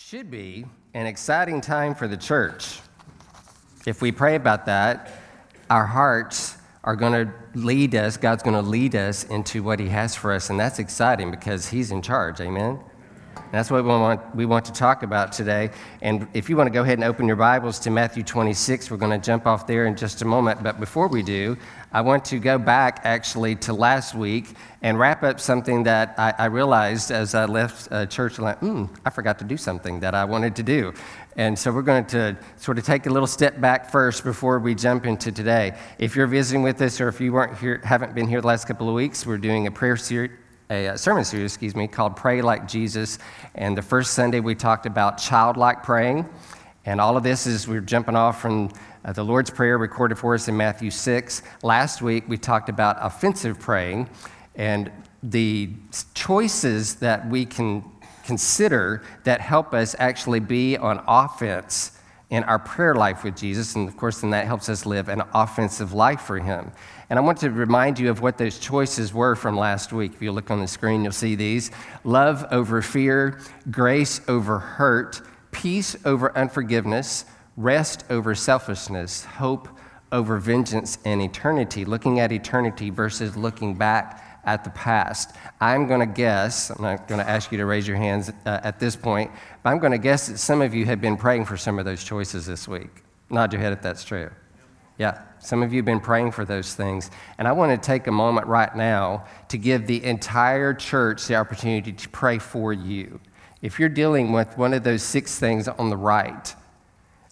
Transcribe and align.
should 0.00 0.30
be 0.30 0.64
an 0.94 1.06
exciting 1.06 1.60
time 1.60 1.92
for 1.92 2.06
the 2.06 2.16
church. 2.16 2.78
If 3.84 4.00
we 4.00 4.12
pray 4.12 4.36
about 4.36 4.66
that, 4.66 5.10
our 5.68 5.86
hearts 5.86 6.56
are 6.84 6.94
going 6.94 7.12
to 7.12 7.32
lead 7.58 7.96
us, 7.96 8.16
God's 8.16 8.44
going 8.44 8.54
to 8.54 8.62
lead 8.62 8.94
us 8.94 9.24
into 9.24 9.64
what 9.64 9.80
He 9.80 9.88
has 9.88 10.14
for 10.14 10.32
us, 10.32 10.50
and 10.50 10.58
that's 10.58 10.78
exciting 10.78 11.32
because 11.32 11.70
He's 11.70 11.90
in 11.90 12.00
charge. 12.00 12.40
Amen? 12.40 12.78
That's 13.50 13.70
what 13.70 13.82
we 13.82 13.88
want, 13.88 14.34
we 14.34 14.46
want 14.46 14.64
to 14.66 14.72
talk 14.72 15.02
about 15.02 15.32
today. 15.32 15.70
And 16.02 16.28
if 16.34 16.48
you 16.48 16.56
want 16.56 16.66
to 16.66 16.72
go 16.72 16.82
ahead 16.82 16.98
and 16.98 17.04
open 17.04 17.26
your 17.26 17.36
Bibles 17.36 17.78
to 17.80 17.90
Matthew 17.90 18.22
26, 18.22 18.90
we're 18.90 18.96
going 18.96 19.18
to 19.18 19.24
jump 19.24 19.46
off 19.46 19.66
there 19.66 19.86
in 19.86 19.96
just 19.96 20.22
a 20.22 20.24
moment. 20.24 20.62
But 20.62 20.80
before 20.80 21.08
we 21.08 21.22
do, 21.22 21.56
I 21.92 22.02
want 22.02 22.24
to 22.26 22.38
go 22.38 22.58
back 22.58 23.00
actually 23.04 23.56
to 23.56 23.72
last 23.72 24.14
week 24.14 24.54
and 24.82 24.98
wrap 24.98 25.22
up 25.22 25.40
something 25.40 25.84
that 25.84 26.14
I, 26.18 26.34
I 26.38 26.44
realized 26.46 27.10
as 27.10 27.34
I 27.34 27.46
left 27.46 27.90
uh, 27.90 28.06
church. 28.06 28.38
Like, 28.38 28.58
hmm, 28.58 28.84
I 29.06 29.10
forgot 29.10 29.38
to 29.38 29.44
do 29.44 29.56
something 29.56 30.00
that 30.00 30.14
I 30.14 30.24
wanted 30.24 30.54
to 30.56 30.62
do. 30.62 30.92
And 31.36 31.58
so 31.58 31.72
we're 31.72 31.82
going 31.82 32.06
to 32.06 32.36
sort 32.56 32.78
of 32.78 32.84
take 32.84 33.06
a 33.06 33.10
little 33.10 33.26
step 33.26 33.60
back 33.60 33.90
first 33.90 34.24
before 34.24 34.58
we 34.58 34.74
jump 34.74 35.06
into 35.06 35.32
today. 35.32 35.76
If 35.98 36.16
you're 36.16 36.26
visiting 36.26 36.62
with 36.62 36.82
us 36.82 37.00
or 37.00 37.08
if 37.08 37.20
you 37.20 37.32
weren't 37.32 37.56
here, 37.58 37.80
haven't 37.84 38.14
been 38.14 38.28
here 38.28 38.40
the 38.40 38.46
last 38.46 38.66
couple 38.66 38.88
of 38.88 38.94
weeks, 38.94 39.24
we're 39.24 39.38
doing 39.38 39.66
a 39.66 39.70
prayer 39.70 39.96
series 39.96 40.32
a 40.70 40.98
sermon 40.98 41.24
series, 41.24 41.52
excuse 41.52 41.74
me, 41.74 41.88
called 41.88 42.14
Pray 42.14 42.42
Like 42.42 42.68
Jesus. 42.68 43.18
And 43.54 43.76
the 43.76 43.82
first 43.82 44.12
Sunday 44.12 44.40
we 44.40 44.54
talked 44.54 44.84
about 44.84 45.16
childlike 45.16 45.82
praying. 45.82 46.28
And 46.84 47.00
all 47.00 47.16
of 47.16 47.22
this 47.22 47.46
is 47.46 47.66
we're 47.66 47.80
jumping 47.80 48.16
off 48.16 48.42
from 48.42 48.70
uh, 49.04 49.12
the 49.12 49.24
Lord's 49.24 49.48
Prayer 49.48 49.78
recorded 49.78 50.18
for 50.18 50.34
us 50.34 50.46
in 50.46 50.56
Matthew 50.56 50.90
6. 50.90 51.42
Last 51.62 52.02
week 52.02 52.24
we 52.28 52.36
talked 52.36 52.68
about 52.68 52.98
offensive 53.00 53.58
praying 53.58 54.10
and 54.56 54.90
the 55.22 55.70
choices 56.14 56.96
that 56.96 57.26
we 57.28 57.46
can 57.46 57.82
consider 58.24 59.02
that 59.24 59.40
help 59.40 59.72
us 59.72 59.96
actually 59.98 60.40
be 60.40 60.76
on 60.76 61.02
offense 61.08 61.97
in 62.30 62.44
our 62.44 62.58
prayer 62.58 62.94
life 62.94 63.24
with 63.24 63.36
Jesus. 63.36 63.74
And 63.74 63.88
of 63.88 63.96
course, 63.96 64.20
then 64.20 64.30
that 64.30 64.46
helps 64.46 64.68
us 64.68 64.84
live 64.84 65.08
an 65.08 65.22
offensive 65.34 65.92
life 65.92 66.20
for 66.20 66.38
Him. 66.38 66.70
And 67.08 67.18
I 67.18 67.22
want 67.22 67.38
to 67.38 67.50
remind 67.50 67.98
you 67.98 68.10
of 68.10 68.20
what 68.20 68.36
those 68.36 68.58
choices 68.58 69.14
were 69.14 69.34
from 69.34 69.56
last 69.56 69.92
week. 69.92 70.12
If 70.14 70.20
you 70.20 70.32
look 70.32 70.50
on 70.50 70.60
the 70.60 70.68
screen, 70.68 71.02
you'll 71.02 71.12
see 71.12 71.34
these 71.34 71.70
love 72.04 72.46
over 72.50 72.82
fear, 72.82 73.40
grace 73.70 74.20
over 74.28 74.58
hurt, 74.58 75.22
peace 75.52 75.96
over 76.04 76.36
unforgiveness, 76.36 77.24
rest 77.56 78.04
over 78.10 78.34
selfishness, 78.34 79.24
hope 79.24 79.68
over 80.12 80.38
vengeance 80.38 80.98
and 81.04 81.22
eternity. 81.22 81.84
Looking 81.84 82.20
at 82.20 82.30
eternity 82.30 82.90
versus 82.90 83.36
looking 83.36 83.74
back 83.74 84.24
at 84.48 84.64
the 84.64 84.70
past. 84.70 85.36
I'm 85.60 85.86
going 85.86 86.00
to 86.00 86.06
guess, 86.06 86.70
I'm 86.70 86.80
not 86.80 87.06
going 87.06 87.20
to 87.20 87.28
ask 87.28 87.52
you 87.52 87.58
to 87.58 87.66
raise 87.66 87.86
your 87.86 87.98
hands 87.98 88.30
uh, 88.46 88.60
at 88.62 88.80
this 88.80 88.96
point, 88.96 89.30
but 89.62 89.70
I'm 89.70 89.78
going 89.78 89.92
to 89.92 89.98
guess 89.98 90.28
that 90.28 90.38
some 90.38 90.62
of 90.62 90.74
you 90.74 90.86
have 90.86 91.02
been 91.02 91.18
praying 91.18 91.44
for 91.44 91.58
some 91.58 91.78
of 91.78 91.84
those 91.84 92.02
choices 92.02 92.46
this 92.46 92.66
week. 92.66 93.04
Nod 93.28 93.52
your 93.52 93.60
head 93.60 93.74
if 93.74 93.82
that's 93.82 94.04
true. 94.04 94.30
Yeah, 94.96 95.20
some 95.38 95.62
of 95.62 95.70
you 95.72 95.78
have 95.78 95.84
been 95.84 96.00
praying 96.00 96.32
for 96.32 96.46
those 96.46 96.74
things. 96.74 97.10
And 97.36 97.46
I 97.46 97.52
want 97.52 97.70
to 97.70 97.86
take 97.86 98.06
a 98.06 98.10
moment 98.10 98.46
right 98.46 98.74
now 98.74 99.26
to 99.48 99.58
give 99.58 99.86
the 99.86 100.02
entire 100.02 100.72
church 100.72 101.26
the 101.26 101.36
opportunity 101.36 101.92
to 101.92 102.08
pray 102.08 102.38
for 102.38 102.72
you. 102.72 103.20
If 103.60 103.78
you're 103.78 103.90
dealing 103.90 104.32
with 104.32 104.56
one 104.56 104.72
of 104.72 104.82
those 104.82 105.02
six 105.02 105.38
things 105.38 105.68
on 105.68 105.90
the 105.90 105.96
right 105.96 106.54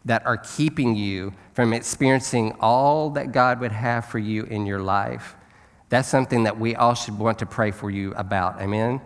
that 0.05 0.25
are 0.27 0.37
keeping 0.37 0.95
you 0.95 1.33
from 1.55 1.73
experiencing 1.73 2.53
all 2.61 3.09
that 3.11 3.33
God 3.33 3.59
would 3.61 3.73
have 3.73 4.05
for 4.05 4.19
you 4.19 4.45
in 4.45 4.67
your 4.67 4.81
life, 4.81 5.35
that's 5.89 6.09
something 6.09 6.45
that 6.45 6.59
we 6.59 6.75
all 6.75 6.95
should 6.95 7.19
want 7.19 7.39
to 7.39 7.47
pray 7.47 7.71
for 7.71 7.91
you 7.91 8.13
about. 8.15 8.61
Amen? 8.61 9.01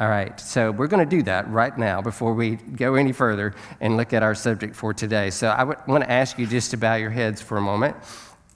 All 0.00 0.08
right, 0.08 0.38
so 0.40 0.72
we're 0.72 0.88
going 0.88 1.06
to 1.08 1.16
do 1.16 1.22
that 1.24 1.48
right 1.48 1.76
now 1.76 2.00
before 2.00 2.34
we 2.34 2.56
go 2.56 2.96
any 2.96 3.12
further 3.12 3.54
and 3.80 3.96
look 3.96 4.12
at 4.12 4.22
our 4.22 4.34
subject 4.34 4.74
for 4.74 4.92
today. 4.92 5.30
So 5.30 5.48
I 5.48 5.62
want 5.62 6.02
to 6.02 6.10
ask 6.10 6.38
you 6.38 6.46
just 6.46 6.72
to 6.72 6.76
bow 6.76 6.96
your 6.96 7.10
heads 7.10 7.40
for 7.40 7.56
a 7.56 7.60
moment. 7.60 7.96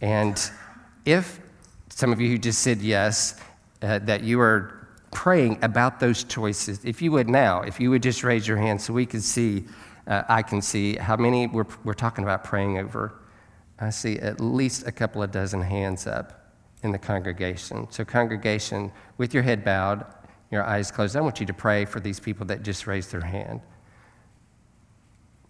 And 0.00 0.40
if 1.04 1.38
some 1.88 2.12
of 2.12 2.20
you 2.20 2.30
who 2.30 2.38
just 2.38 2.62
said 2.62 2.80
yes, 2.82 3.38
uh, 3.82 4.00
that 4.00 4.24
you 4.24 4.40
are 4.40 4.88
praying 5.12 5.58
about 5.62 6.00
those 6.00 6.24
choices, 6.24 6.84
if 6.84 7.00
you 7.00 7.12
would 7.12 7.28
now, 7.28 7.60
if 7.60 7.78
you 7.78 7.90
would 7.90 8.02
just 8.02 8.24
raise 8.24 8.48
your 8.48 8.56
hand 8.56 8.80
so 8.80 8.92
we 8.92 9.06
can 9.06 9.20
see, 9.20 9.66
uh, 10.08 10.22
I 10.28 10.42
can 10.42 10.60
see 10.60 10.96
how 10.96 11.16
many 11.16 11.46
we're, 11.46 11.66
we're 11.84 11.94
talking 11.94 12.24
about 12.24 12.42
praying 12.42 12.78
over. 12.78 13.20
I 13.78 13.90
see 13.90 14.18
at 14.18 14.40
least 14.40 14.86
a 14.88 14.90
couple 14.90 15.22
of 15.22 15.30
dozen 15.30 15.62
hands 15.62 16.06
up 16.06 16.45
in 16.82 16.92
the 16.92 16.98
congregation. 16.98 17.86
So, 17.90 18.04
congregation, 18.04 18.92
with 19.18 19.34
your 19.34 19.42
head 19.42 19.64
bowed, 19.64 20.04
your 20.50 20.64
eyes 20.64 20.90
closed, 20.90 21.16
I 21.16 21.20
want 21.20 21.40
you 21.40 21.46
to 21.46 21.54
pray 21.54 21.84
for 21.84 22.00
these 22.00 22.20
people 22.20 22.46
that 22.46 22.62
just 22.62 22.86
raised 22.86 23.10
their 23.10 23.22
hand. 23.22 23.60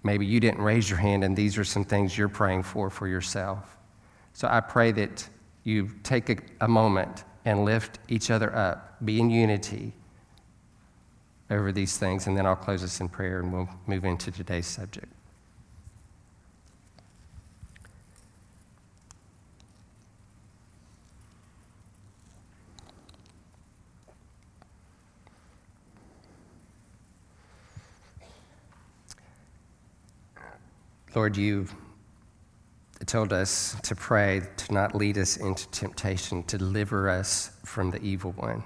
Maybe 0.03 0.25
you 0.25 0.41
didn't 0.41 0.62
raise 0.62 0.88
your 0.88 0.98
hand, 0.98 1.25
and 1.25 1.36
these 1.36 1.59
are 1.59 1.65
some 1.65 1.84
things 1.84 2.16
you're 2.16 2.28
praying 2.28 2.62
for 2.62 2.91
for 2.91 3.09
yourself. 3.09 3.76
So, 4.32 4.48
I 4.48 4.60
pray 4.60 4.92
that 4.92 5.28
you 5.65 5.91
take 6.03 6.31
a, 6.31 6.36
a 6.60 6.69
moment 6.69 7.25
and 7.44 7.65
lift 7.65 7.98
each 8.09 8.31
other 8.31 8.54
up, 8.54 9.04
be 9.04 9.20
in 9.20 9.31
unity 9.31 9.92
over 11.50 11.72
these 11.72 11.97
things, 11.97 12.26
and 12.26 12.36
then 12.36 12.47
I'll 12.47 12.56
close 12.56 12.82
us 12.82 13.00
in 13.00 13.09
prayer 13.09 13.41
and 13.41 13.53
we'll 13.53 13.69
move 13.86 14.04
into 14.04 14.31
today's 14.31 14.66
subject. 14.66 15.12
Lord, 31.16 31.34
you 31.34 31.66
told 33.06 33.32
us 33.32 33.75
to 33.84 33.94
pray 33.94 34.43
to 34.59 34.75
not 34.75 34.94
lead 34.94 35.16
us 35.16 35.38
into 35.38 35.66
temptation, 35.71 36.43
to 36.43 36.59
deliver 36.59 37.09
us 37.09 37.53
from 37.65 37.91
the 37.91 38.03
evil 38.03 38.32
one. 38.32 38.62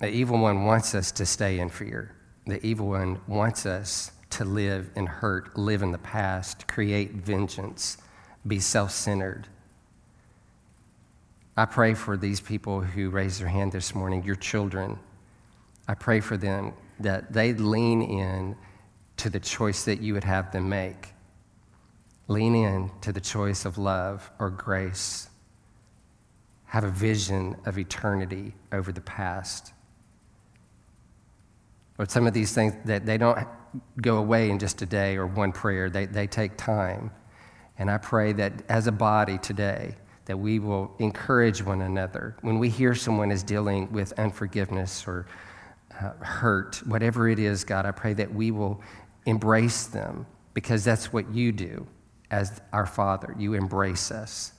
The 0.00 0.08
evil 0.10 0.40
one 0.40 0.64
wants 0.64 0.92
us 0.96 1.12
to 1.12 1.24
stay 1.24 1.60
in 1.60 1.68
fear. 1.68 2.16
The 2.48 2.66
evil 2.66 2.88
one 2.88 3.20
wants 3.28 3.64
us 3.64 4.10
to 4.30 4.44
live 4.44 4.90
in 4.96 5.06
hurt, 5.06 5.56
live 5.56 5.82
in 5.82 5.92
the 5.92 5.98
past, 5.98 6.66
create 6.66 7.12
vengeance, 7.12 7.98
be 8.44 8.58
self 8.58 8.90
centered. 8.90 9.46
I 11.56 11.64
pray 11.64 11.94
for 11.94 12.16
these 12.16 12.40
people 12.40 12.80
who 12.80 13.08
raised 13.08 13.40
their 13.40 13.46
hand 13.46 13.70
this 13.70 13.94
morning, 13.94 14.24
your 14.24 14.34
children. 14.34 14.98
I 15.86 15.94
pray 15.94 16.18
for 16.18 16.36
them 16.36 16.72
that 16.98 17.32
they 17.32 17.52
lean 17.52 18.02
in 18.02 18.56
to 19.18 19.30
the 19.30 19.38
choice 19.38 19.84
that 19.84 20.00
you 20.00 20.12
would 20.12 20.24
have 20.24 20.50
them 20.50 20.68
make 20.68 21.12
Lean 22.28 22.54
in 22.54 22.90
to 23.02 23.12
the 23.12 23.20
choice 23.20 23.64
of 23.64 23.78
love 23.78 24.30
or 24.38 24.50
grace. 24.50 25.28
Have 26.66 26.84
a 26.84 26.90
vision 26.90 27.56
of 27.64 27.78
eternity 27.78 28.54
over 28.72 28.90
the 28.90 29.00
past. 29.00 29.72
But 31.96 32.10
some 32.10 32.26
of 32.26 32.34
these 32.34 32.52
things 32.52 32.74
that 32.84 33.06
they 33.06 33.16
don't 33.16 33.46
go 34.00 34.18
away 34.18 34.50
in 34.50 34.58
just 34.58 34.82
a 34.82 34.86
day 34.86 35.16
or 35.16 35.26
one 35.26 35.52
prayer, 35.52 35.88
they, 35.88 36.06
they 36.06 36.26
take 36.26 36.56
time. 36.56 37.10
And 37.78 37.90
I 37.90 37.98
pray 37.98 38.32
that 38.34 38.52
as 38.68 38.86
a 38.86 38.92
body 38.92 39.38
today, 39.38 39.94
that 40.24 40.36
we 40.36 40.58
will 40.58 40.92
encourage 40.98 41.62
one 41.62 41.82
another. 41.82 42.36
When 42.40 42.58
we 42.58 42.68
hear 42.68 42.94
someone 42.94 43.30
is 43.30 43.44
dealing 43.44 43.92
with 43.92 44.12
unforgiveness 44.18 45.06
or 45.06 45.26
uh, 46.00 46.10
hurt, 46.20 46.82
whatever 46.86 47.28
it 47.28 47.38
is, 47.38 47.62
God, 47.62 47.86
I 47.86 47.92
pray 47.92 48.12
that 48.14 48.34
we 48.34 48.50
will 48.50 48.80
embrace 49.24 49.86
them 49.86 50.26
because 50.52 50.84
that's 50.84 51.12
what 51.12 51.32
you 51.32 51.52
do 51.52 51.86
as 52.30 52.60
our 52.72 52.86
Father. 52.86 53.34
You 53.38 53.54
embrace 53.54 54.10
us. 54.10 54.52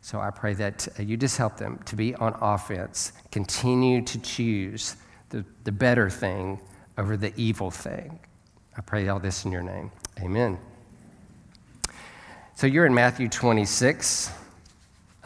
So 0.00 0.20
I 0.20 0.30
pray 0.30 0.54
that 0.54 0.86
uh, 0.98 1.02
you 1.02 1.16
just 1.16 1.36
help 1.36 1.56
them 1.56 1.80
to 1.86 1.96
be 1.96 2.14
on 2.14 2.36
offense, 2.40 3.12
continue 3.30 4.02
to 4.02 4.18
choose 4.20 4.96
the, 5.30 5.44
the 5.64 5.72
better 5.72 6.08
thing 6.08 6.60
over 6.96 7.16
the 7.16 7.32
evil 7.36 7.70
thing. 7.70 8.20
I 8.76 8.82
pray 8.82 9.08
all 9.08 9.18
this 9.18 9.44
in 9.44 9.52
your 9.52 9.62
name. 9.62 9.90
Amen. 10.20 10.58
So 12.54 12.66
you're 12.66 12.86
in 12.86 12.94
Matthew 12.94 13.28
26. 13.28 14.30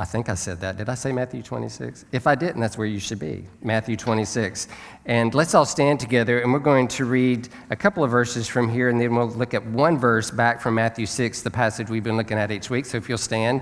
I 0.01 0.07
think 0.07 0.31
I 0.31 0.35
said 0.35 0.61
that. 0.63 0.79
Did 0.79 0.89
I 0.89 0.95
say 0.95 1.13
Matthew 1.13 1.43
26? 1.43 2.07
If 2.11 2.27
I 2.27 2.35
didn't, 2.35 2.59
that's 2.59 2.79
where 2.79 2.87
you 2.87 2.99
should 2.99 3.19
be. 3.19 3.45
Matthew 3.63 3.99
26. 3.99 4.67
And 5.05 5.35
let's 5.35 5.55
all 5.55 5.67
stand 5.67 6.01
together, 6.01 6.41
and 6.41 6.55
we're 6.55 6.59
going 6.59 6.89
to 6.89 7.05
read 7.05 7.51
a 7.69 7.77
couple 7.77 8.03
of 8.03 8.11
verses 8.11 8.49
from 8.49 8.71
here, 8.71 8.89
and 8.89 8.99
then 8.99 9.15
we'll 9.15 9.29
look 9.29 9.53
at 9.53 9.63
one 9.67 9.99
verse 9.99 10.31
back 10.31 10.63
from 10.63 10.77
Matthew 10.77 11.05
6, 11.05 11.43
the 11.43 11.51
passage 11.51 11.91
we've 11.91 12.03
been 12.03 12.17
looking 12.17 12.39
at 12.39 12.51
each 12.51 12.71
week. 12.71 12.87
So 12.87 12.97
if 12.97 13.11
you'll 13.11 13.19
stand. 13.19 13.61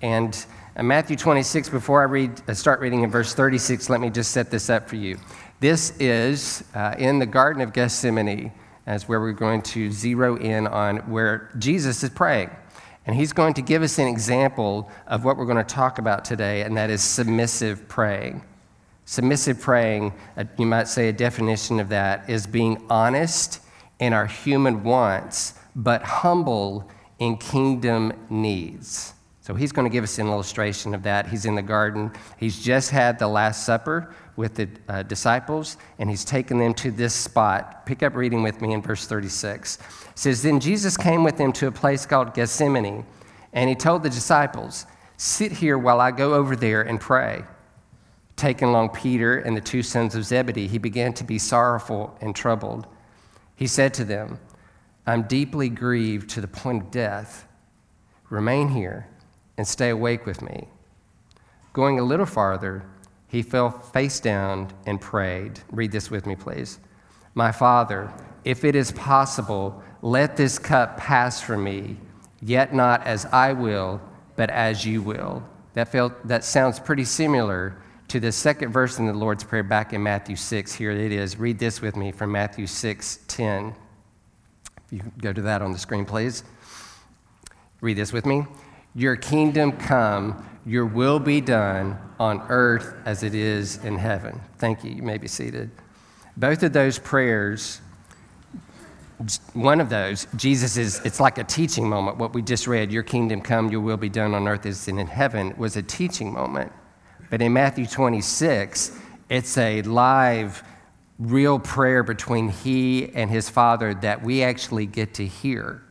And 0.00 0.46
uh, 0.78 0.82
Matthew 0.82 1.14
26, 1.14 1.68
before 1.68 2.00
I 2.00 2.04
read, 2.04 2.40
uh, 2.48 2.54
start 2.54 2.80
reading 2.80 3.02
in 3.02 3.10
verse 3.10 3.34
36, 3.34 3.90
let 3.90 4.00
me 4.00 4.08
just 4.08 4.30
set 4.30 4.50
this 4.50 4.70
up 4.70 4.88
for 4.88 4.96
you. 4.96 5.18
This 5.60 5.94
is 5.98 6.64
uh, 6.74 6.94
in 6.96 7.18
the 7.18 7.26
Garden 7.26 7.60
of 7.60 7.74
Gethsemane, 7.74 8.50
as 8.86 9.08
where 9.08 9.20
we're 9.20 9.32
going 9.32 9.60
to 9.60 9.92
zero 9.92 10.36
in 10.36 10.66
on 10.68 10.96
where 11.10 11.50
Jesus 11.58 12.02
is 12.02 12.08
praying. 12.08 12.48
And 13.06 13.14
he's 13.14 13.32
going 13.32 13.54
to 13.54 13.62
give 13.62 13.82
us 13.82 13.98
an 13.98 14.08
example 14.08 14.90
of 15.06 15.24
what 15.24 15.36
we're 15.36 15.46
going 15.46 15.56
to 15.56 15.64
talk 15.64 15.98
about 15.98 16.24
today, 16.24 16.62
and 16.62 16.76
that 16.76 16.90
is 16.90 17.02
submissive 17.02 17.86
praying. 17.88 18.42
Submissive 19.04 19.60
praying, 19.60 20.12
uh, 20.36 20.44
you 20.58 20.66
might 20.66 20.88
say 20.88 21.08
a 21.08 21.12
definition 21.12 21.78
of 21.78 21.88
that, 21.90 22.28
is 22.28 22.46
being 22.46 22.84
honest 22.90 23.60
in 24.00 24.12
our 24.12 24.26
human 24.26 24.82
wants, 24.82 25.54
but 25.76 26.02
humble 26.02 26.90
in 27.20 27.36
kingdom 27.36 28.12
needs. 28.28 29.14
So 29.40 29.54
he's 29.54 29.70
going 29.70 29.88
to 29.88 29.92
give 29.92 30.02
us 30.02 30.18
an 30.18 30.26
illustration 30.26 30.92
of 30.92 31.04
that. 31.04 31.28
He's 31.28 31.46
in 31.46 31.54
the 31.54 31.62
garden. 31.62 32.10
He's 32.36 32.60
just 32.60 32.90
had 32.90 33.20
the 33.20 33.28
Last 33.28 33.64
Supper 33.64 34.12
with 34.36 34.54
the 34.54 34.68
uh, 34.88 35.02
disciples, 35.02 35.76
and 35.98 36.10
he's 36.10 36.24
taken 36.24 36.58
them 36.58 36.74
to 36.74 36.90
this 36.90 37.14
spot. 37.14 37.86
Pick 37.86 38.02
up 38.02 38.14
reading 38.14 38.42
with 38.42 38.60
me 38.60 38.72
in 38.72 38.82
verse 38.82 39.06
36. 39.06 39.76
It 39.76 39.82
says, 40.14 40.42
Then 40.42 40.60
Jesus 40.60 40.96
came 40.96 41.24
with 41.24 41.36
them 41.36 41.52
to 41.54 41.66
a 41.66 41.72
place 41.72 42.06
called 42.06 42.34
Gethsemane, 42.34 43.04
and 43.52 43.68
he 43.68 43.74
told 43.74 44.02
the 44.02 44.10
disciples, 44.10 44.86
Sit 45.16 45.52
here 45.52 45.78
while 45.78 46.00
I 46.00 46.10
go 46.10 46.34
over 46.34 46.54
there 46.54 46.82
and 46.82 47.00
pray. 47.00 47.44
Taking 48.36 48.68
along 48.68 48.90
Peter 48.90 49.38
and 49.38 49.56
the 49.56 49.62
two 49.62 49.82
sons 49.82 50.14
of 50.14 50.24
Zebedee, 50.24 50.68
he 50.68 50.76
began 50.76 51.14
to 51.14 51.24
be 51.24 51.38
sorrowful 51.38 52.16
and 52.20 52.36
troubled. 52.36 52.86
He 53.54 53.66
said 53.66 53.94
to 53.94 54.04
them, 54.04 54.38
I'm 55.06 55.22
deeply 55.22 55.70
grieved 55.70 56.28
to 56.30 56.42
the 56.42 56.48
point 56.48 56.82
of 56.82 56.90
death. 56.90 57.46
Remain 58.28 58.68
here 58.68 59.08
and 59.56 59.66
stay 59.66 59.88
awake 59.88 60.26
with 60.26 60.42
me. 60.42 60.68
Going 61.72 61.98
a 61.98 62.02
little 62.02 62.26
farther, 62.26 62.84
he 63.28 63.42
fell 63.42 63.70
face 63.70 64.20
down 64.20 64.72
and 64.86 65.00
prayed. 65.00 65.60
Read 65.70 65.92
this 65.92 66.10
with 66.10 66.26
me, 66.26 66.36
please. 66.36 66.78
My 67.34 67.52
Father, 67.52 68.12
if 68.44 68.64
it 68.64 68.74
is 68.76 68.92
possible, 68.92 69.82
let 70.02 70.36
this 70.36 70.58
cup 70.58 70.96
pass 70.96 71.40
from 71.40 71.64
me, 71.64 71.96
yet 72.40 72.74
not 72.74 73.06
as 73.06 73.26
I 73.26 73.52
will, 73.52 74.00
but 74.36 74.50
as 74.50 74.86
you 74.86 75.02
will. 75.02 75.42
That, 75.74 75.88
felt, 75.88 76.26
that 76.26 76.44
sounds 76.44 76.78
pretty 76.78 77.04
similar 77.04 77.76
to 78.08 78.20
the 78.20 78.30
second 78.30 78.72
verse 78.72 78.98
in 78.98 79.06
the 79.06 79.12
Lord's 79.12 79.42
Prayer 79.44 79.62
back 79.62 79.92
in 79.92 80.02
Matthew 80.02 80.36
6. 80.36 80.72
Here 80.74 80.92
it 80.92 81.12
is. 81.12 81.38
Read 81.38 81.58
this 81.58 81.80
with 81.80 81.96
me 81.96 82.12
from 82.12 82.32
Matthew 82.32 82.66
6 82.66 83.20
10. 83.26 83.74
If 84.86 84.92
you 84.92 85.02
go 85.20 85.32
to 85.32 85.42
that 85.42 85.62
on 85.62 85.72
the 85.72 85.78
screen, 85.78 86.04
please. 86.04 86.44
Read 87.80 87.96
this 87.96 88.12
with 88.12 88.24
me. 88.24 88.44
Your 88.94 89.16
kingdom 89.16 89.72
come, 89.72 90.46
your 90.66 90.84
will 90.84 91.20
be 91.20 91.40
done 91.40 91.96
on 92.18 92.42
earth 92.48 92.94
as 93.04 93.22
it 93.22 93.34
is 93.34 93.82
in 93.84 93.96
heaven. 93.96 94.40
Thank 94.58 94.82
you. 94.82 94.90
You 94.90 95.02
may 95.02 95.16
be 95.16 95.28
seated. 95.28 95.70
Both 96.36 96.64
of 96.64 96.72
those 96.72 96.98
prayers, 96.98 97.80
one 99.54 99.80
of 99.80 99.88
those, 99.88 100.26
Jesus 100.34 100.76
is, 100.76 101.00
it's 101.04 101.20
like 101.20 101.38
a 101.38 101.44
teaching 101.44 101.88
moment. 101.88 102.18
What 102.18 102.34
we 102.34 102.42
just 102.42 102.66
read, 102.66 102.90
your 102.90 103.04
kingdom 103.04 103.40
come, 103.40 103.70
your 103.70 103.80
will 103.80 103.96
be 103.96 104.08
done 104.08 104.34
on 104.34 104.48
earth 104.48 104.66
as 104.66 104.76
it's 104.76 104.88
in 104.88 105.06
heaven, 105.06 105.54
was 105.56 105.76
a 105.76 105.82
teaching 105.82 106.32
moment. 106.32 106.72
But 107.30 107.40
in 107.40 107.52
Matthew 107.52 107.86
26, 107.86 108.98
it's 109.28 109.56
a 109.56 109.82
live, 109.82 110.64
real 111.18 111.60
prayer 111.60 112.02
between 112.02 112.48
he 112.48 113.14
and 113.14 113.30
his 113.30 113.48
father 113.48 113.94
that 113.94 114.22
we 114.22 114.42
actually 114.42 114.86
get 114.86 115.14
to 115.14 115.26
hear. 115.26 115.82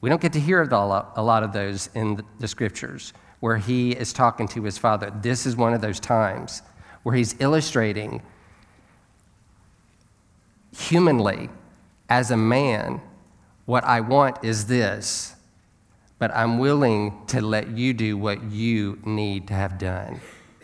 We 0.00 0.08
don't 0.08 0.22
get 0.22 0.32
to 0.34 0.40
hear 0.40 0.62
a 0.62 0.66
lot 0.66 1.42
of 1.42 1.52
those 1.52 1.90
in 1.94 2.24
the 2.38 2.48
scriptures 2.48 3.12
where 3.40 3.56
he 3.56 3.92
is 3.92 4.12
talking 4.12 4.46
to 4.48 4.62
his 4.62 4.78
father. 4.78 5.12
This 5.22 5.46
is 5.46 5.56
one 5.56 5.74
of 5.74 5.80
those 5.80 5.98
times 5.98 6.62
where 7.02 7.14
he's 7.14 7.34
illustrating 7.40 8.22
humanly 10.76 11.48
as 12.08 12.30
a 12.30 12.36
man 12.36 13.00
what 13.64 13.84
I 13.84 14.00
want 14.00 14.44
is 14.44 14.66
this, 14.66 15.34
but 16.18 16.34
I'm 16.34 16.58
willing 16.58 17.24
to 17.28 17.40
let 17.40 17.68
you 17.70 17.92
do 17.94 18.18
what 18.18 18.42
you 18.42 18.98
need 19.04 19.46
to 19.48 19.54
have 19.54 19.78
done. 19.78 20.20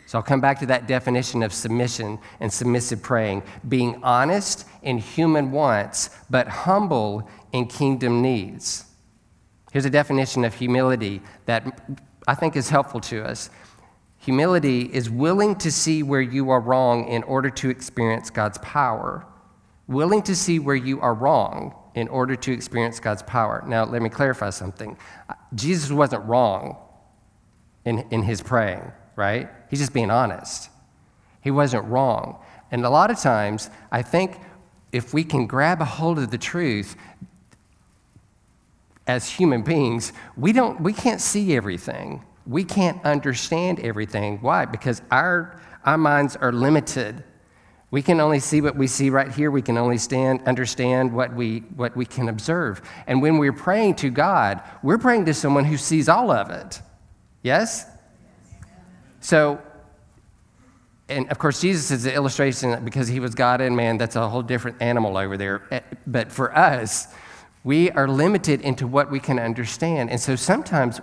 So 0.06 0.18
I'll 0.18 0.24
come 0.24 0.40
back 0.40 0.60
to 0.60 0.66
that 0.66 0.86
definition 0.86 1.42
of 1.42 1.52
submission 1.52 2.18
and 2.40 2.52
submissive 2.52 3.02
praying 3.02 3.42
being 3.68 4.02
honest 4.02 4.66
in 4.82 4.98
human 4.98 5.50
wants, 5.50 6.10
but 6.30 6.46
humble 6.48 7.28
in 7.52 7.66
kingdom 7.66 8.22
needs. 8.22 8.84
Here's 9.72 9.84
a 9.84 9.90
definition 9.90 10.44
of 10.44 10.54
humility 10.54 11.22
that 11.46 11.64
I 12.26 12.34
think 12.34 12.56
is 12.56 12.70
helpful 12.70 13.00
to 13.02 13.24
us. 13.24 13.50
Humility 14.18 14.82
is 14.82 15.08
willing 15.08 15.54
to 15.56 15.70
see 15.70 16.02
where 16.02 16.20
you 16.20 16.50
are 16.50 16.60
wrong 16.60 17.06
in 17.08 17.22
order 17.22 17.50
to 17.50 17.70
experience 17.70 18.30
God's 18.30 18.58
power. 18.58 19.24
Willing 19.86 20.22
to 20.22 20.34
see 20.34 20.58
where 20.58 20.74
you 20.74 21.00
are 21.00 21.14
wrong 21.14 21.74
in 21.94 22.08
order 22.08 22.36
to 22.36 22.52
experience 22.52 22.98
God's 23.00 23.22
power. 23.22 23.62
Now, 23.66 23.84
let 23.84 24.02
me 24.02 24.08
clarify 24.08 24.50
something. 24.50 24.98
Jesus 25.54 25.90
wasn't 25.90 26.24
wrong 26.24 26.76
in, 27.84 28.04
in 28.10 28.22
his 28.22 28.42
praying, 28.42 28.92
right? 29.14 29.48
He's 29.70 29.78
just 29.78 29.94
being 29.94 30.10
honest. 30.10 30.70
He 31.40 31.50
wasn't 31.50 31.84
wrong. 31.84 32.42
And 32.70 32.84
a 32.84 32.90
lot 32.90 33.10
of 33.10 33.18
times, 33.18 33.70
I 33.92 34.02
think 34.02 34.38
if 34.92 35.14
we 35.14 35.24
can 35.24 35.46
grab 35.46 35.80
a 35.80 35.84
hold 35.84 36.18
of 36.18 36.30
the 36.30 36.38
truth, 36.38 36.96
as 39.06 39.28
human 39.28 39.62
beings, 39.62 40.12
we, 40.36 40.52
don't, 40.52 40.80
we 40.80 40.92
can't 40.92 41.20
see 41.20 41.56
everything. 41.56 42.24
We 42.46 42.64
can't 42.64 43.02
understand 43.04 43.80
everything. 43.80 44.38
Why? 44.40 44.64
Because 44.64 45.02
our, 45.10 45.60
our 45.84 45.98
minds 45.98 46.36
are 46.36 46.52
limited. 46.52 47.24
We 47.90 48.02
can 48.02 48.20
only 48.20 48.40
see 48.40 48.60
what 48.60 48.76
we 48.76 48.88
see 48.88 49.10
right 49.10 49.32
here. 49.32 49.50
We 49.50 49.62
can 49.62 49.78
only 49.78 49.98
stand, 49.98 50.46
understand 50.46 51.12
what 51.12 51.34
we, 51.34 51.60
what 51.76 51.96
we 51.96 52.04
can 52.04 52.28
observe. 52.28 52.82
And 53.06 53.22
when 53.22 53.38
we're 53.38 53.52
praying 53.52 53.94
to 53.96 54.10
God, 54.10 54.60
we're 54.82 54.98
praying 54.98 55.26
to 55.26 55.34
someone 55.34 55.64
who 55.64 55.76
sees 55.76 56.08
all 56.08 56.30
of 56.30 56.50
it. 56.50 56.80
Yes? 57.42 57.86
So, 59.20 59.60
and 61.08 61.30
of 61.30 61.38
course, 61.38 61.60
Jesus 61.60 61.92
is 61.92 62.02
the 62.02 62.12
illustration 62.12 62.84
because 62.84 63.06
he 63.06 63.20
was 63.20 63.36
God 63.36 63.60
and 63.60 63.76
man. 63.76 63.98
That's 63.98 64.16
a 64.16 64.28
whole 64.28 64.42
different 64.42 64.82
animal 64.82 65.16
over 65.16 65.36
there. 65.36 65.62
Eh, 65.70 65.80
but 66.06 66.32
for 66.32 66.56
us, 66.56 67.14
we 67.66 67.90
are 67.90 68.06
limited 68.06 68.60
into 68.60 68.86
what 68.86 69.10
we 69.10 69.18
can 69.18 69.40
understand. 69.40 70.08
And 70.08 70.20
so 70.20 70.36
sometimes, 70.36 71.00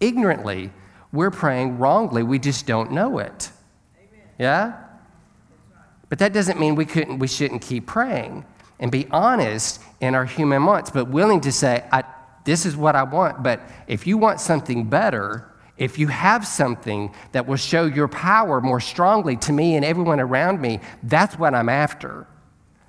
ignorantly, 0.00 0.72
we're 1.12 1.30
praying 1.30 1.76
wrongly. 1.76 2.22
We 2.22 2.38
just 2.38 2.66
don't 2.66 2.90
know 2.90 3.18
it. 3.18 3.50
Amen. 3.98 4.26
Yeah? 4.38 4.80
But 6.08 6.20
that 6.20 6.32
doesn't 6.32 6.58
mean 6.58 6.74
we, 6.74 6.86
couldn't, 6.86 7.18
we 7.18 7.28
shouldn't 7.28 7.60
keep 7.60 7.86
praying 7.86 8.46
and 8.80 8.90
be 8.90 9.08
honest 9.10 9.82
in 10.00 10.14
our 10.14 10.24
human 10.24 10.64
wants, 10.64 10.88
but 10.88 11.10
willing 11.10 11.42
to 11.42 11.52
say, 11.52 11.84
This 12.46 12.64
is 12.64 12.74
what 12.74 12.96
I 12.96 13.02
want. 13.02 13.42
But 13.42 13.60
if 13.86 14.06
you 14.06 14.16
want 14.16 14.40
something 14.40 14.88
better, 14.88 15.52
if 15.76 15.98
you 15.98 16.06
have 16.06 16.46
something 16.46 17.14
that 17.32 17.46
will 17.46 17.56
show 17.56 17.84
your 17.84 18.08
power 18.08 18.62
more 18.62 18.80
strongly 18.80 19.36
to 19.36 19.52
me 19.52 19.76
and 19.76 19.84
everyone 19.84 20.18
around 20.18 20.62
me, 20.62 20.80
that's 21.02 21.38
what 21.38 21.54
I'm 21.54 21.68
after. 21.68 22.26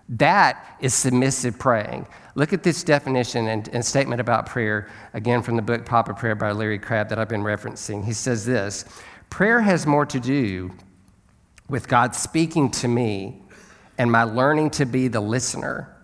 That 0.08 0.78
is 0.80 0.94
submissive 0.94 1.60
praying. 1.60 2.08
Look 2.36 2.54
at 2.54 2.64
this 2.64 2.84
definition 2.84 3.48
and, 3.48 3.68
and, 3.70 3.84
statement 3.84 4.21
about 4.21 4.45
prayer, 4.45 4.90
again 5.14 5.42
from 5.42 5.56
the 5.56 5.62
book 5.62 5.86
Papa 5.86 6.14
Prayer 6.14 6.36
by 6.36 6.52
Larry 6.52 6.78
Crabb 6.78 7.09
that 7.09 7.19
I've 7.19 7.30
been 7.30 7.44
referencing. 7.44 8.06
He 8.06 8.14
says 8.14 8.45
this 8.45 8.86
Prayer 9.30 9.62
has 9.62 9.86
more 9.86 10.06
to 10.06 10.19
do 10.19 10.71
with 11.69 11.88
God 11.88 12.16
speaking 12.16 12.69
to 12.71 12.88
me 12.88 13.42
and 13.98 14.12
my 14.12 14.24
learning 14.24 14.71
to 14.71 14.86
be 14.86 15.07
the 15.07 15.21
listener. 15.21 15.95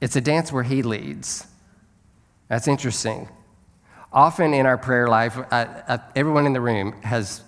It's 0.00 0.16
a 0.16 0.20
dance 0.20 0.52
where 0.52 0.62
He 0.62 0.82
leads. 0.82 1.46
That's 2.48 2.68
interesting. 2.68 3.28
Often 4.12 4.54
in 4.54 4.66
our 4.66 4.78
prayer 4.78 5.08
life, 5.08 5.38
I, 5.50 5.82
I, 5.88 6.00
everyone 6.14 6.46
in 6.46 6.52
the 6.52 6.60
room 6.60 6.92
has, 7.02 7.42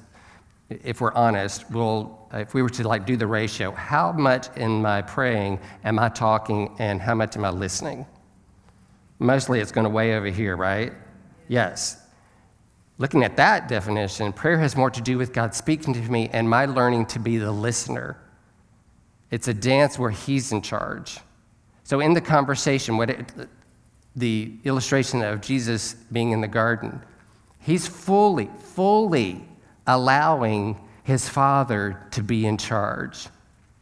if 0.69 1.00
we're 1.00 1.12
honest, 1.12 1.71
will 1.71 2.29
if 2.33 2.53
we 2.53 2.62
were 2.62 2.71
to 2.71 2.88
like 2.88 3.07
do 3.07 3.17
the 3.17 3.26
ratio, 3.26 3.71
how 3.71 4.12
much 4.12 4.49
in 4.57 4.83
my 4.83 5.03
praying 5.03 5.61
am 5.85 5.99
I 5.99 6.09
talking 6.09 6.75
and 6.79 7.00
how 7.00 7.14
much 7.14 7.37
am 7.37 7.45
I 7.45 7.50
listening? 7.50 8.07
Mostly 9.25 9.61
it's 9.61 9.73
going 9.73 9.85
to 9.85 9.90
weigh 9.90 10.14
over 10.14 10.26
here, 10.26 10.57
right? 10.57 10.93
Yes. 11.49 12.00
Looking 12.99 13.25
at 13.25 13.37
that 13.37 13.69
definition, 13.69 14.33
prayer 14.33 14.59
has 14.59 14.76
more 14.76 14.90
to 14.90 15.00
do 15.00 15.19
with 15.19 15.33
God 15.33 15.54
speaking 15.54 15.95
to 15.95 16.00
me 16.00 16.28
and 16.33 16.49
my 16.49 16.66
learning 16.66 17.07
to 17.07 17.19
be 17.19 17.38
the 17.38 17.50
listener. 17.50 18.16
It's 19.31 19.49
a 19.49 19.54
dance 19.54 19.99
where 19.99 20.11
He's 20.11 20.52
in 20.52 20.62
charge. 20.62 21.19
So, 21.83 22.00
in 22.00 22.12
the 22.14 22.21
conversation, 22.21 22.97
what 22.97 23.11
it, 23.11 23.33
the 24.14 24.52
illustration 24.64 25.23
of 25.23 25.40
Jesus 25.40 25.95
being 26.12 26.31
in 26.31 26.40
the 26.40 26.49
garden, 26.49 27.02
He's 27.59 27.87
fully, 27.87 28.49
fully 28.59 29.45
allowing 29.87 30.78
his 31.04 31.28
father 31.28 32.02
to 32.12 32.23
be 32.23 32.47
in 32.47 32.57
charge, 32.57 33.28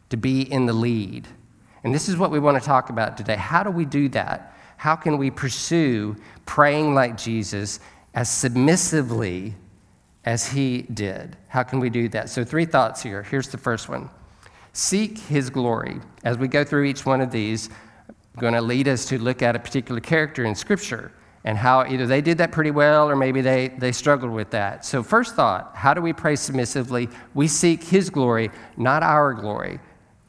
to 0.09 0.17
be 0.17 0.41
in 0.41 0.65
the 0.65 0.73
lead. 0.73 1.27
And 1.83 1.95
this 1.95 2.07
is 2.07 2.17
what 2.17 2.31
we 2.31 2.39
want 2.39 2.61
to 2.61 2.65
talk 2.65 2.89
about 2.89 3.17
today. 3.17 3.35
How 3.35 3.63
do 3.63 3.71
we 3.71 3.85
do 3.85 4.09
that? 4.09 4.52
How 4.83 4.97
can 4.97 5.17
we 5.17 5.31
pursue 5.31 6.17
praying 6.45 6.93
like 6.93 7.15
Jesus 7.15 7.79
as 8.13 8.29
submissively 8.29 9.55
as 10.25 10.45
he 10.45 10.81
did? 10.81 11.37
How 11.47 11.63
can 11.63 11.79
we 11.79 11.89
do 11.89 12.09
that? 12.09 12.29
So, 12.29 12.43
three 12.43 12.65
thoughts 12.65 13.01
here. 13.01 13.23
Here's 13.23 13.47
the 13.47 13.57
first 13.57 13.87
one 13.87 14.09
Seek 14.73 15.17
his 15.19 15.49
glory. 15.49 16.01
As 16.25 16.37
we 16.37 16.49
go 16.49 16.65
through 16.65 16.83
each 16.83 17.05
one 17.05 17.21
of 17.21 17.31
these, 17.31 17.69
I'm 18.09 18.41
going 18.41 18.55
to 18.55 18.61
lead 18.61 18.89
us 18.89 19.05
to 19.05 19.17
look 19.17 19.41
at 19.41 19.55
a 19.55 19.59
particular 19.59 20.01
character 20.01 20.43
in 20.43 20.53
Scripture 20.53 21.13
and 21.45 21.57
how 21.57 21.85
either 21.85 22.05
they 22.05 22.19
did 22.19 22.37
that 22.39 22.51
pretty 22.51 22.71
well 22.71 23.09
or 23.09 23.15
maybe 23.15 23.39
they, 23.39 23.69
they 23.69 23.93
struggled 23.93 24.33
with 24.33 24.49
that. 24.49 24.83
So, 24.83 25.01
first 25.01 25.33
thought 25.33 25.71
how 25.77 25.93
do 25.93 26.01
we 26.01 26.11
pray 26.11 26.35
submissively? 26.35 27.07
We 27.33 27.47
seek 27.47 27.85
His 27.85 28.09
glory, 28.09 28.51
not 28.75 29.01
our 29.01 29.33
glory, 29.33 29.79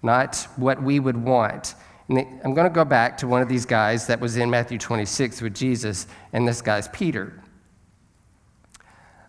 not 0.00 0.46
what 0.54 0.80
we 0.80 1.00
would 1.00 1.16
want. 1.16 1.74
And 2.08 2.18
I'm 2.44 2.54
going 2.54 2.68
to 2.68 2.74
go 2.74 2.84
back 2.84 3.16
to 3.18 3.26
one 3.26 3.40
of 3.40 3.48
these 3.48 3.64
guys 3.64 4.06
that 4.08 4.20
was 4.20 4.36
in 4.36 4.50
Matthew 4.50 4.78
26 4.78 5.40
with 5.40 5.54
Jesus, 5.54 6.06
and 6.32 6.46
this 6.46 6.60
guy's 6.60 6.88
Peter. 6.88 7.40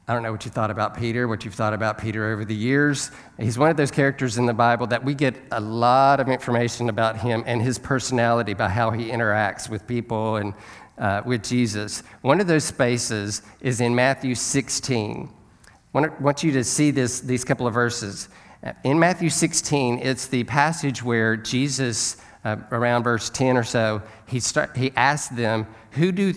I 0.08 0.14
don't 0.14 0.22
know 0.22 0.32
what 0.32 0.46
you 0.46 0.52
thought 0.52 0.70
about 0.70 0.96
Peter, 0.96 1.28
what 1.28 1.46
you've 1.46 1.56
thought 1.56 1.74
about 1.74 1.98
Peter 1.98 2.32
over 2.32 2.46
the 2.46 2.54
years. 2.54 3.10
He's 3.40 3.58
one 3.58 3.72
of 3.72 3.78
those 3.78 3.90
characters 3.90 4.38
in 4.38 4.46
the 4.46 4.54
Bible 4.54 4.86
that 4.88 5.04
we 5.04 5.16
get 5.16 5.36
a 5.52 5.60
lot 5.60 6.20
of 6.20 6.30
information 6.30 6.90
about 6.90 7.18
him 7.18 7.44
and 7.48 7.60
his 7.60 7.80
personality 7.80 8.54
by 8.54 8.70
how 8.70 8.92
he 8.92 9.10
interacts 9.10 9.68
with 9.68 9.88
people 9.88 10.36
and 10.36 10.54
uh, 11.00 11.24
with 11.26 11.44
Jesus. 11.44 12.04
One 12.22 12.40
of 12.40 12.46
those 12.46 12.66
spaces 12.66 13.42
is 13.62 13.82
in 13.82 13.96
Matthew 13.96 14.36
16. 14.36 15.34
I 15.96 16.08
want 16.20 16.44
you 16.44 16.52
to 16.52 16.64
see 16.64 16.92
this, 16.92 17.22
these 17.22 17.44
couple 17.44 17.66
of 17.66 17.74
verses. 17.74 18.30
In 18.84 19.00
Matthew 19.00 19.30
16, 19.30 20.00
it's 20.00 20.28
the 20.28 20.44
passage 20.44 21.02
where 21.02 21.36
Jesus, 21.38 22.18
uh, 22.46 22.58
around 22.72 23.04
verse 23.04 23.30
10 23.30 23.58
or 23.58 23.64
so, 23.64 24.02
he, 24.28 24.40
start, 24.40 24.78
he 24.78 24.92
asked 24.96 25.36
them, 25.36 25.68
who, 25.92 26.12
do, 26.12 26.34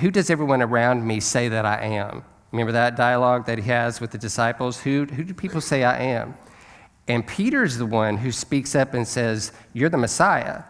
who 0.00 0.10
does 0.10 0.28
everyone 0.28 0.60
around 0.60 1.06
me 1.06 1.20
say 1.20 1.48
that 1.48 1.64
I 1.64 1.80
am? 1.84 2.24
Remember 2.50 2.72
that 2.72 2.96
dialogue 2.96 3.46
that 3.46 3.58
he 3.58 3.64
has 3.68 4.00
with 4.00 4.10
the 4.10 4.18
disciples? 4.18 4.80
Who, 4.80 5.04
who 5.06 5.24
do 5.24 5.32
people 5.32 5.60
say 5.60 5.84
I 5.84 5.98
am? 5.98 6.34
And 7.08 7.26
Peter's 7.26 7.78
the 7.78 7.86
one 7.86 8.16
who 8.16 8.32
speaks 8.32 8.74
up 8.74 8.94
and 8.94 9.06
says, 9.06 9.52
You're 9.72 9.90
the 9.90 9.98
Messiah. 9.98 10.62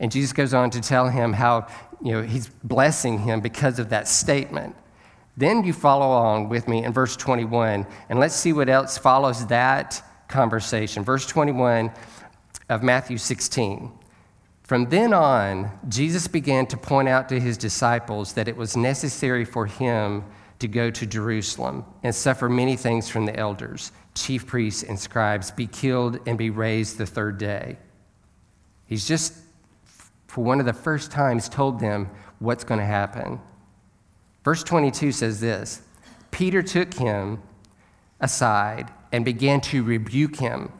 And 0.00 0.10
Jesus 0.10 0.32
goes 0.32 0.54
on 0.54 0.70
to 0.70 0.80
tell 0.80 1.08
him 1.08 1.32
how 1.32 1.66
you 2.02 2.12
know, 2.12 2.22
he's 2.22 2.48
blessing 2.48 3.18
him 3.18 3.40
because 3.40 3.78
of 3.78 3.90
that 3.90 4.08
statement. 4.08 4.74
Then 5.36 5.64
you 5.64 5.72
follow 5.72 6.06
along 6.06 6.48
with 6.48 6.68
me 6.68 6.84
in 6.84 6.92
verse 6.92 7.16
21, 7.16 7.86
and 8.08 8.20
let's 8.20 8.34
see 8.34 8.52
what 8.52 8.68
else 8.68 8.96
follows 8.98 9.46
that 9.46 10.02
conversation. 10.28 11.02
Verse 11.02 11.26
21 11.26 11.90
of 12.68 12.82
Matthew 12.82 13.18
16. 13.18 13.90
From 14.62 14.88
then 14.88 15.12
on, 15.12 15.70
Jesus 15.88 16.26
began 16.26 16.66
to 16.66 16.76
point 16.76 17.08
out 17.08 17.28
to 17.28 17.38
his 17.38 17.58
disciples 17.58 18.32
that 18.32 18.48
it 18.48 18.56
was 18.56 18.76
necessary 18.76 19.44
for 19.44 19.66
him 19.66 20.24
to 20.58 20.68
go 20.68 20.90
to 20.90 21.06
Jerusalem 21.06 21.84
and 22.02 22.14
suffer 22.14 22.48
many 22.48 22.76
things 22.76 23.08
from 23.08 23.26
the 23.26 23.36
elders, 23.36 23.92
chief 24.14 24.46
priests, 24.46 24.82
and 24.82 24.98
scribes, 24.98 25.50
be 25.50 25.66
killed 25.66 26.18
and 26.26 26.38
be 26.38 26.48
raised 26.48 26.96
the 26.96 27.04
third 27.04 27.36
day. 27.36 27.76
He's 28.86 29.06
just, 29.06 29.34
for 30.26 30.42
one 30.42 30.60
of 30.60 30.66
the 30.66 30.72
first 30.72 31.10
times, 31.10 31.48
told 31.48 31.80
them 31.80 32.08
what's 32.38 32.64
going 32.64 32.80
to 32.80 32.86
happen. 32.86 33.40
Verse 34.44 34.62
22 34.62 35.12
says 35.12 35.40
this 35.40 35.82
Peter 36.30 36.62
took 36.62 36.94
him 36.94 37.42
aside 38.20 38.90
and 39.12 39.24
began 39.24 39.60
to 39.60 39.82
rebuke 39.82 40.36
him. 40.36 40.72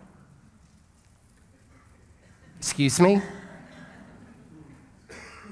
Excuse 2.65 2.99
me? 2.99 3.21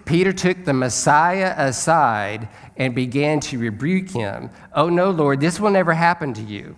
Peter 0.06 0.32
took 0.32 0.64
the 0.64 0.72
Messiah 0.72 1.52
aside 1.58 2.48
and 2.78 2.94
began 2.94 3.38
to 3.40 3.58
rebuke 3.58 4.08
him. 4.08 4.48
Oh, 4.72 4.88
no, 4.88 5.10
Lord, 5.10 5.38
this 5.38 5.60
will 5.60 5.70
never 5.70 5.92
happen 5.92 6.32
to 6.32 6.40
you. 6.40 6.74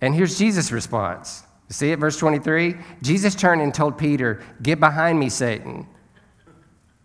And 0.00 0.16
here's 0.16 0.36
Jesus' 0.36 0.72
response. 0.72 1.44
See 1.68 1.92
it, 1.92 2.00
verse 2.00 2.18
23? 2.18 2.74
Jesus 3.02 3.36
turned 3.36 3.62
and 3.62 3.72
told 3.72 3.96
Peter, 3.96 4.42
Get 4.62 4.80
behind 4.80 5.20
me, 5.20 5.28
Satan. 5.28 5.86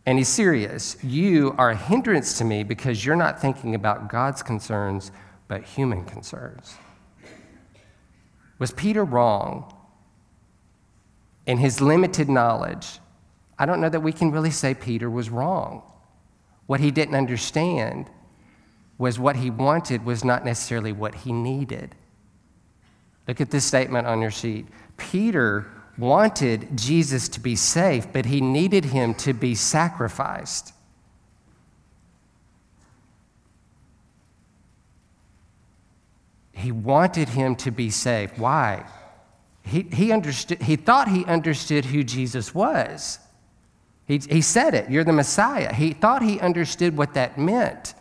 And 0.08 0.18
he's 0.18 0.28
serious. 0.28 0.98
You 1.04 1.54
are 1.60 1.70
a 1.70 1.78
hindrance 1.78 2.40
to 2.40 2.44
me 2.44 2.64
because 2.64 3.06
you're 3.06 3.16
not 3.16 3.40
thinking 3.40 3.76
about 3.76 4.10
God's 4.10 4.42
concerns, 4.42 5.12
but 5.48 5.64
human 5.64 6.06
concerns. 6.06 6.74
Was 8.58 8.72
Peter 8.72 9.06
wrong 9.06 9.72
in 11.46 11.58
his 11.58 11.82
limited 11.82 12.30
knowledge? 12.30 13.00
I 13.58 13.66
don't 13.66 13.82
know 13.82 13.90
that 13.90 14.02
we 14.02 14.12
can 14.12 14.32
really 14.32 14.52
say 14.52 14.74
Peter 14.74 15.10
was 15.10 15.30
wrong. 15.30 15.84
What 16.68 16.80
he 16.80 16.92
didn't 16.92 17.16
understand 17.16 18.10
was 18.98 19.20
what 19.20 19.36
he 19.36 19.50
wanted 19.50 20.06
was 20.06 20.24
not 20.24 20.46
necessarily 20.46 20.92
what 20.92 21.16
he 21.16 21.32
needed. 21.32 21.96
Look 23.28 23.42
at 23.42 23.52
this 23.52 23.66
statement 23.66 24.08
on 24.08 24.22
your 24.22 24.32
sheet. 24.32 24.68
Peter 24.98 25.68
wanted 25.98 26.78
Jesus 26.78 27.28
to 27.30 27.40
be 27.40 27.56
safe, 27.56 28.12
but 28.12 28.26
he 28.26 28.42
needed 28.42 28.86
him 28.86 29.14
to 29.16 29.34
be 29.34 29.56
sacrificed. 29.56 30.74
He 36.54 36.72
wanted 36.72 37.30
him 37.30 37.56
to 37.58 37.72
be 37.72 37.90
safe. 37.90 38.38
Why? 38.38 38.86
He, 39.64 39.84
he, 39.84 40.12
understood, 40.12 40.62
he 40.62 40.76
thought 40.76 41.08
he 41.08 41.26
understood 41.26 41.86
who 41.86 42.04
Jesus 42.04 42.54
was. 42.54 43.20
He, 44.06 44.18
he 44.18 44.42
said 44.42 44.74
it, 44.74 44.90
you're 44.90 45.04
the 45.04 45.14
Messiah. 45.14 45.74
He 45.74 45.94
thought 45.94 46.22
he 46.22 46.40
understood 46.40 46.98
what 46.98 47.14
that 47.14 47.38
meant. 47.38 47.94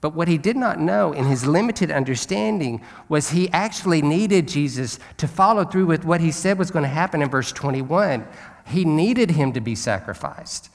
But 0.00 0.14
what 0.14 0.28
he 0.28 0.38
did 0.38 0.56
not 0.56 0.78
know 0.78 1.12
in 1.12 1.24
his 1.24 1.44
limited 1.44 1.90
understanding 1.90 2.84
was 3.08 3.30
he 3.30 3.50
actually 3.50 4.00
needed 4.00 4.46
Jesus 4.46 5.00
to 5.16 5.26
follow 5.26 5.64
through 5.64 5.86
with 5.86 6.04
what 6.04 6.20
he 6.20 6.30
said 6.30 6.58
was 6.58 6.70
going 6.70 6.84
to 6.84 6.88
happen 6.88 7.20
in 7.20 7.28
verse 7.28 7.50
21. 7.50 8.26
He 8.66 8.84
needed 8.84 9.32
him 9.32 9.52
to 9.54 9.60
be 9.60 9.74
sacrificed. 9.74 10.70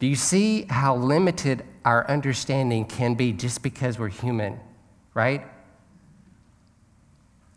Do 0.00 0.06
you 0.06 0.16
see 0.16 0.64
how 0.64 0.96
limited 0.96 1.64
our 1.84 2.06
understanding 2.10 2.84
can 2.84 3.14
be 3.14 3.32
just 3.32 3.62
because 3.62 3.98
we're 3.98 4.08
human, 4.08 4.60
right? 5.14 5.46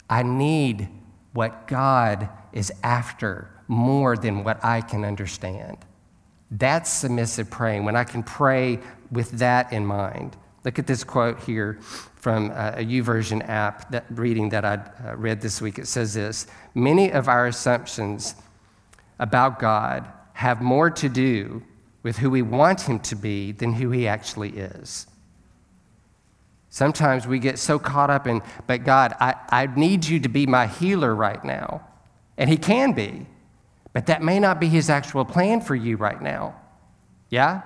I 0.09 0.23
need 0.23 0.89
what 1.33 1.67
God 1.67 2.29
is 2.53 2.71
after 2.83 3.49
more 3.67 4.15
than 4.15 4.43
what 4.43 4.63
I 4.63 4.81
can 4.81 5.03
understand. 5.03 5.77
That's 6.49 6.91
submissive 6.91 7.49
praying, 7.49 7.83
when 7.83 7.95
I 7.95 8.05
can 8.05 8.23
pray 8.23 8.79
with 9.11 9.31
that 9.31 9.73
in 9.73 9.85
mind. 9.85 10.37
Look 10.63 10.79
at 10.79 10.87
this 10.87 11.03
quote 11.03 11.41
here 11.41 11.79
from 12.15 12.51
uh, 12.51 12.73
a 12.75 12.83
YouVersion 12.83 13.47
app 13.47 13.91
that 13.91 14.05
reading 14.09 14.49
that 14.49 14.65
I 14.65 14.75
uh, 14.75 15.15
read 15.15 15.41
this 15.41 15.61
week. 15.61 15.79
It 15.79 15.87
says 15.87 16.13
this 16.13 16.47
Many 16.73 17.11
of 17.11 17.27
our 17.27 17.47
assumptions 17.47 18.35
about 19.19 19.59
God 19.59 20.07
have 20.33 20.61
more 20.61 20.89
to 20.89 21.09
do 21.09 21.63
with 22.03 22.17
who 22.17 22.29
we 22.29 22.41
want 22.41 22.81
him 22.81 22.99
to 22.99 23.15
be 23.15 23.51
than 23.51 23.73
who 23.73 23.91
he 23.91 24.07
actually 24.07 24.49
is. 24.57 25.07
Sometimes 26.69 27.25
we 27.25 27.39
get 27.39 27.59
so 27.59 27.79
caught 27.79 28.09
up 28.09 28.27
in, 28.27 28.41
but 28.67 28.83
God, 28.83 29.15
I, 29.19 29.35
I 29.49 29.67
need 29.67 30.05
you 30.05 30.19
to 30.19 30.29
be 30.29 30.45
my 30.45 30.67
healer 30.67 31.15
right 31.15 31.43
now. 31.43 31.87
And 32.37 32.49
he 32.49 32.57
can 32.57 32.91
be. 32.91 33.25
But 33.93 34.05
that 34.07 34.21
may 34.21 34.39
not 34.39 34.59
be 34.59 34.67
his 34.67 34.89
actual 34.89 35.25
plan 35.25 35.61
for 35.61 35.75
you 35.75 35.97
right 35.97 36.21
now. 36.21 36.55
Yeah? 37.29 37.61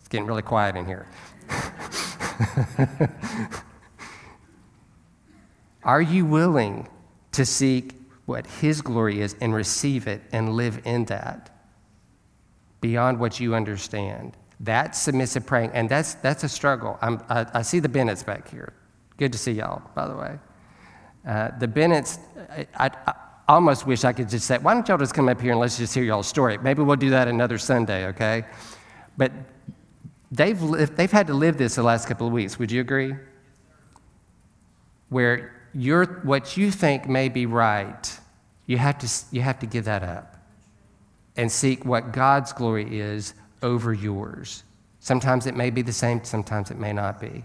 It's 0.00 0.08
getting 0.08 0.26
really 0.26 0.42
quiet 0.42 0.76
in 0.76 0.86
here. 0.86 1.06
Are 5.84 6.02
you 6.02 6.24
willing 6.24 6.88
to 7.32 7.44
seek 7.44 7.92
what 8.24 8.46
his 8.46 8.82
glory 8.82 9.20
is 9.20 9.36
and 9.40 9.54
receive 9.54 10.08
it 10.08 10.22
and 10.32 10.54
live 10.54 10.80
in 10.84 11.04
that 11.04 11.50
beyond 12.80 13.20
what 13.20 13.38
you 13.38 13.54
understand? 13.54 14.36
That's 14.60 14.98
submissive 14.98 15.44
praying, 15.44 15.70
and 15.74 15.88
that's, 15.88 16.14
that's 16.14 16.44
a 16.44 16.48
struggle. 16.48 16.98
I, 17.02 17.46
I 17.52 17.62
see 17.62 17.78
the 17.78 17.88
Bennett's 17.88 18.22
back 18.22 18.48
here. 18.48 18.72
Good 19.18 19.32
to 19.32 19.38
see 19.38 19.52
y'all, 19.52 19.82
by 19.94 20.08
the 20.08 20.16
way. 20.16 20.38
Uh, 21.26 21.50
the 21.58 21.68
Bennett's, 21.68 22.18
I, 22.78 22.90
I, 23.06 23.14
almost 23.48 23.86
wish 23.86 24.04
I 24.04 24.12
could 24.12 24.28
just 24.28 24.46
say, 24.46 24.58
why 24.58 24.74
don't 24.74 24.86
y'all 24.88 24.98
just 24.98 25.14
come 25.14 25.28
up 25.28 25.40
here 25.40 25.52
and 25.52 25.60
let's 25.60 25.78
just 25.78 25.94
hear 25.94 26.04
y'all's 26.04 26.26
story? 26.26 26.58
Maybe 26.58 26.82
we'll 26.82 26.96
do 26.96 27.10
that 27.10 27.28
another 27.28 27.58
Sunday, 27.58 28.06
okay? 28.06 28.44
But 29.16 29.32
they've, 30.30 30.58
they've 30.96 31.10
had 31.10 31.26
to 31.28 31.34
live 31.34 31.56
this 31.56 31.76
the 31.76 31.82
last 31.82 32.08
couple 32.08 32.26
of 32.26 32.32
weeks. 32.32 32.58
Would 32.58 32.72
you 32.72 32.80
agree? 32.80 33.14
Where 35.10 35.68
you're, 35.74 36.06
what 36.22 36.56
you 36.56 36.70
think 36.70 37.08
may 37.08 37.28
be 37.28 37.46
right, 37.46 38.18
you 38.66 38.78
have, 38.78 38.98
to, 38.98 39.08
you 39.30 39.42
have 39.42 39.58
to 39.60 39.66
give 39.66 39.84
that 39.84 40.02
up 40.02 40.36
and 41.36 41.52
seek 41.52 41.84
what 41.84 42.12
God's 42.12 42.52
glory 42.52 42.98
is 42.98 43.34
over 43.62 43.92
yours. 43.92 44.62
Sometimes 45.00 45.46
it 45.46 45.56
may 45.56 45.70
be 45.70 45.82
the 45.82 45.92
same, 45.92 46.24
sometimes 46.24 46.70
it 46.70 46.78
may 46.78 46.92
not 46.92 47.20
be. 47.20 47.44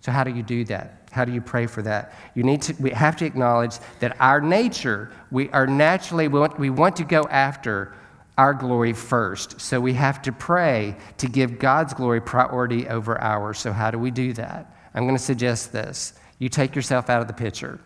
So, 0.00 0.12
how 0.12 0.24
do 0.24 0.30
you 0.30 0.42
do 0.42 0.64
that? 0.64 1.08
How 1.12 1.24
do 1.24 1.32
you 1.32 1.40
pray 1.40 1.66
for 1.66 1.80
that? 1.82 2.12
You 2.34 2.42
need 2.42 2.62
to, 2.62 2.74
we 2.78 2.90
have 2.90 3.16
to 3.16 3.24
acknowledge 3.24 3.78
that 4.00 4.16
our 4.20 4.40
nature, 4.40 5.10
we 5.30 5.48
are 5.50 5.66
naturally, 5.66 6.28
we 6.28 6.40
want, 6.40 6.58
we 6.58 6.70
want 6.70 6.96
to 6.96 7.04
go 7.04 7.22
after 7.30 7.94
our 8.36 8.52
glory 8.52 8.92
first. 8.92 9.60
So, 9.60 9.80
we 9.80 9.94
have 9.94 10.20
to 10.22 10.32
pray 10.32 10.96
to 11.18 11.26
give 11.26 11.58
God's 11.58 11.94
glory 11.94 12.20
priority 12.20 12.88
over 12.88 13.20
ours. 13.20 13.58
So, 13.58 13.72
how 13.72 13.90
do 13.90 13.98
we 13.98 14.10
do 14.10 14.32
that? 14.34 14.76
I'm 14.94 15.04
going 15.04 15.16
to 15.16 15.22
suggest 15.22 15.72
this 15.72 16.14
you 16.38 16.48
take 16.48 16.74
yourself 16.74 17.08
out 17.08 17.22
of 17.22 17.26
the 17.26 17.32
picture. 17.32 17.80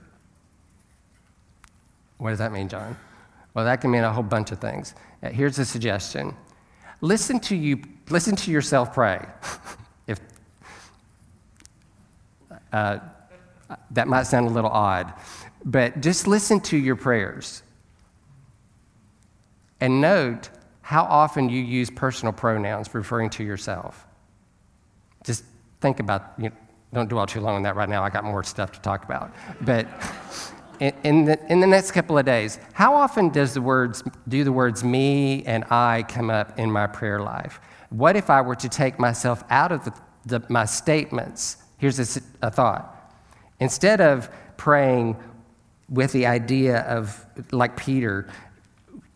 What 2.16 2.30
does 2.30 2.38
that 2.40 2.52
mean, 2.52 2.68
John? 2.68 2.97
Well, 3.54 3.64
that 3.64 3.80
can 3.80 3.90
mean 3.90 4.04
a 4.04 4.12
whole 4.12 4.23
bunch 4.23 4.50
of 4.50 4.59
things. 4.59 4.95
Uh, 5.23 5.30
here's 5.30 5.59
a 5.59 5.64
suggestion 5.64 6.35
listen 7.00 7.40
to, 7.40 7.57
you, 7.57 7.83
listen 8.11 8.37
to 8.37 8.50
yourself 8.50 8.93
pray. 8.93 9.26
Uh, 12.73 12.99
that 13.90 14.09
might 14.09 14.25
sound 14.25 14.47
a 14.47 14.50
little 14.50 14.71
odd, 14.71 15.12
but 15.64 16.00
just 16.00 16.26
listen 16.26 16.61
to 16.61 16.76
your 16.76 16.97
prayers 16.97 17.62
and 19.81 20.00
note 20.00 20.50
how 20.81 21.05
often 21.05 21.49
you 21.49 21.62
use 21.62 21.90
personal 21.90 22.33
pronouns 22.33 22.95
referring 22.95 23.31
to 23.31 23.45
yourself. 23.45 24.07
Just 25.25 25.45
think 25.81 26.00
about, 26.00 26.33
you 26.38 26.49
know, 26.49 26.57
don't 26.95 27.09
dwell 27.09 27.26
too 27.26 27.40
long 27.40 27.57
on 27.57 27.62
that 27.62 27.76
right 27.76 27.88
now. 27.88 28.02
I 28.02 28.09
got 28.09 28.25
more 28.25 28.43
stuff 28.43 28.73
to 28.73 28.81
talk 28.81 29.05
about. 29.05 29.31
But 29.61 29.87
in, 30.80 31.25
the, 31.25 31.38
in 31.50 31.61
the 31.61 31.66
next 31.66 31.92
couple 31.92 32.18
of 32.18 32.25
days, 32.25 32.58
how 32.73 32.94
often 32.94 33.30
does 33.30 33.54
the 33.54 33.61
words, 33.61 34.02
do 34.28 34.44
the 34.44 34.52
words 34.52 34.85
me 34.85 35.44
and 35.44 35.64
I 35.70 36.04
come 36.08 36.30
up 36.30 36.58
in 36.58 36.70
my 36.70 36.87
prayer 36.87 37.20
life? 37.20 37.61
What 37.90 38.16
if 38.16 38.30
I 38.30 38.40
were 38.40 38.56
to 38.56 38.68
take 38.68 38.99
myself 38.99 39.42
out 39.50 39.73
of 39.73 39.85
the, 39.85 39.92
the, 40.26 40.42
my 40.49 40.64
statements? 40.64 41.56
Here's 41.78 41.99
a, 42.16 42.20
a 42.42 42.50
thought. 42.50 43.14
Instead 43.61 44.00
of 44.00 44.28
praying 44.56 45.16
with 45.88 46.12
the 46.12 46.26
idea 46.26 46.80
of, 46.80 47.25
like 47.50 47.76
Peter, 47.76 48.28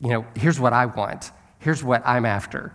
you 0.00 0.08
know, 0.08 0.26
here's 0.34 0.58
what 0.58 0.72
I 0.72 0.86
want, 0.86 1.30
here's 1.58 1.84
what 1.84 2.02
I'm 2.06 2.24
after. 2.24 2.74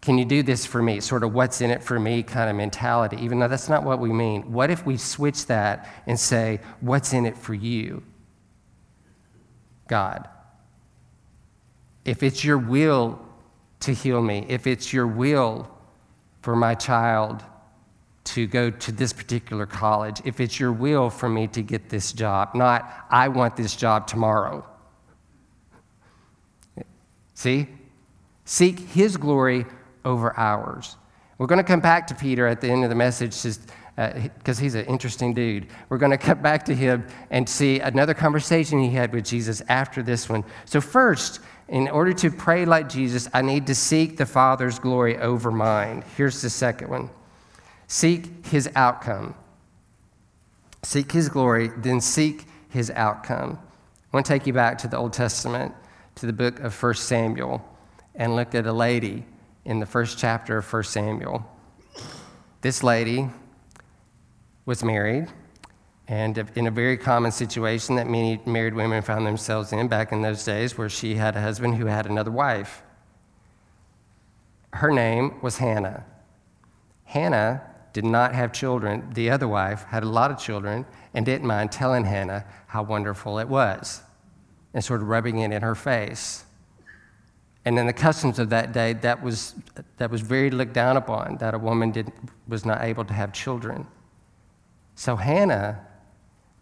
Can 0.00 0.16
you 0.16 0.24
do 0.24 0.42
this 0.42 0.64
for 0.64 0.80
me? 0.80 1.00
Sort 1.00 1.24
of 1.24 1.34
what's 1.34 1.60
in 1.60 1.70
it 1.70 1.82
for 1.82 1.98
me 1.98 2.22
kind 2.22 2.48
of 2.48 2.56
mentality, 2.56 3.16
even 3.20 3.40
though 3.40 3.48
that's 3.48 3.68
not 3.68 3.82
what 3.82 3.98
we 3.98 4.12
mean. 4.12 4.52
What 4.52 4.70
if 4.70 4.86
we 4.86 4.96
switch 4.96 5.46
that 5.46 5.88
and 6.06 6.18
say, 6.18 6.60
what's 6.80 7.12
in 7.12 7.26
it 7.26 7.36
for 7.36 7.54
you? 7.54 8.02
God. 9.88 10.28
If 12.04 12.22
it's 12.22 12.44
your 12.44 12.58
will 12.58 13.18
to 13.80 13.92
heal 13.92 14.22
me, 14.22 14.46
if 14.48 14.66
it's 14.66 14.92
your 14.92 15.06
will 15.06 15.68
for 16.42 16.54
my 16.54 16.74
child 16.74 17.42
to 18.24 18.46
go 18.46 18.70
to 18.70 18.92
this 18.92 19.12
particular 19.12 19.66
college, 19.66 20.20
if 20.24 20.40
it's 20.40 20.60
your 20.60 20.72
will 20.72 21.10
for 21.10 21.28
me 21.28 21.46
to 21.48 21.62
get 21.62 21.88
this 21.88 22.12
job, 22.12 22.54
not 22.54 23.06
I 23.10 23.28
want 23.28 23.56
this 23.56 23.74
job 23.74 24.06
tomorrow. 24.06 24.66
See? 27.34 27.68
Seek 28.44 28.80
his 28.80 29.16
glory 29.16 29.66
over 30.04 30.36
ours. 30.38 30.96
We're 31.36 31.46
going 31.46 31.58
to 31.58 31.64
come 31.64 31.80
back 31.80 32.06
to 32.08 32.14
Peter 32.14 32.46
at 32.46 32.60
the 32.60 32.68
end 32.68 32.82
of 32.82 32.90
the 32.90 32.96
message 32.96 33.32
because 33.98 34.60
uh, 34.60 34.62
he's 34.62 34.76
an 34.76 34.84
interesting 34.84 35.34
dude. 35.34 35.66
We're 35.88 35.98
going 35.98 36.12
to 36.12 36.18
come 36.18 36.40
back 36.40 36.64
to 36.66 36.74
him 36.74 37.04
and 37.30 37.48
see 37.48 37.80
another 37.80 38.14
conversation 38.14 38.80
he 38.80 38.90
had 38.90 39.12
with 39.12 39.24
Jesus 39.24 39.60
after 39.68 40.04
this 40.04 40.28
one. 40.28 40.44
So, 40.66 40.80
first, 40.80 41.40
in 41.66 41.88
order 41.88 42.12
to 42.12 42.30
pray 42.30 42.64
like 42.64 42.88
Jesus, 42.88 43.28
I 43.34 43.42
need 43.42 43.66
to 43.66 43.74
seek 43.74 44.16
the 44.16 44.24
Father's 44.24 44.78
glory 44.78 45.18
over 45.18 45.50
mine. 45.50 46.04
Here's 46.16 46.40
the 46.40 46.50
second 46.50 46.90
one 46.90 47.10
seek 47.88 48.46
his 48.46 48.70
outcome. 48.76 49.34
Seek 50.84 51.10
his 51.10 51.28
glory, 51.28 51.72
then 51.78 52.00
seek 52.00 52.44
his 52.68 52.92
outcome. 52.92 53.58
I 53.60 54.16
want 54.16 54.26
to 54.26 54.32
take 54.32 54.46
you 54.46 54.52
back 54.52 54.78
to 54.78 54.88
the 54.88 54.96
Old 54.96 55.12
Testament, 55.12 55.74
to 56.14 56.26
the 56.26 56.32
book 56.32 56.60
of 56.60 56.80
1 56.80 56.94
Samuel, 56.94 57.68
and 58.14 58.36
look 58.36 58.54
at 58.54 58.64
a 58.64 58.72
lady 58.72 59.24
in 59.64 59.80
the 59.80 59.86
first 59.86 60.18
chapter 60.18 60.58
of 60.58 60.72
1 60.72 60.84
Samuel. 60.84 61.44
This 62.60 62.84
lady 62.84 63.28
was 64.68 64.84
married, 64.84 65.26
and 66.08 66.36
in 66.54 66.66
a 66.66 66.70
very 66.70 66.98
common 66.98 67.32
situation 67.32 67.96
that 67.96 68.06
many 68.06 68.38
married 68.44 68.74
women 68.74 69.00
found 69.00 69.26
themselves 69.26 69.72
in 69.72 69.88
back 69.88 70.12
in 70.12 70.20
those 70.20 70.44
days, 70.44 70.76
where 70.76 70.90
she 70.90 71.14
had 71.14 71.34
a 71.34 71.40
husband 71.40 71.76
who 71.76 71.86
had 71.86 72.04
another 72.04 72.30
wife. 72.30 72.82
Her 74.74 74.92
name 74.92 75.40
was 75.40 75.56
Hannah. 75.56 76.04
Hannah 77.04 77.62
did 77.94 78.04
not 78.04 78.34
have 78.34 78.52
children. 78.52 79.08
The 79.14 79.30
other 79.30 79.48
wife 79.48 79.84
had 79.84 80.02
a 80.02 80.08
lot 80.08 80.30
of 80.30 80.38
children 80.38 80.84
and 81.14 81.24
didn't 81.24 81.46
mind 81.46 81.72
telling 81.72 82.04
Hannah 82.04 82.44
how 82.66 82.82
wonderful 82.82 83.38
it 83.38 83.48
was 83.48 84.02
and 84.74 84.84
sort 84.84 85.00
of 85.00 85.08
rubbing 85.08 85.38
it 85.38 85.50
in 85.50 85.62
her 85.62 85.74
face. 85.74 86.44
And 87.64 87.78
in 87.78 87.86
the 87.86 87.94
customs 87.94 88.38
of 88.38 88.50
that 88.50 88.72
day, 88.72 88.92
that 88.92 89.22
was, 89.22 89.54
that 89.96 90.10
was 90.10 90.20
very 90.20 90.50
looked 90.50 90.74
down 90.74 90.98
upon, 90.98 91.38
that 91.38 91.54
a 91.54 91.58
woman 91.58 91.90
did, 91.90 92.12
was 92.46 92.66
not 92.66 92.82
able 92.82 93.06
to 93.06 93.14
have 93.14 93.32
children. 93.32 93.86
So 94.98 95.14
Hannah 95.14 95.86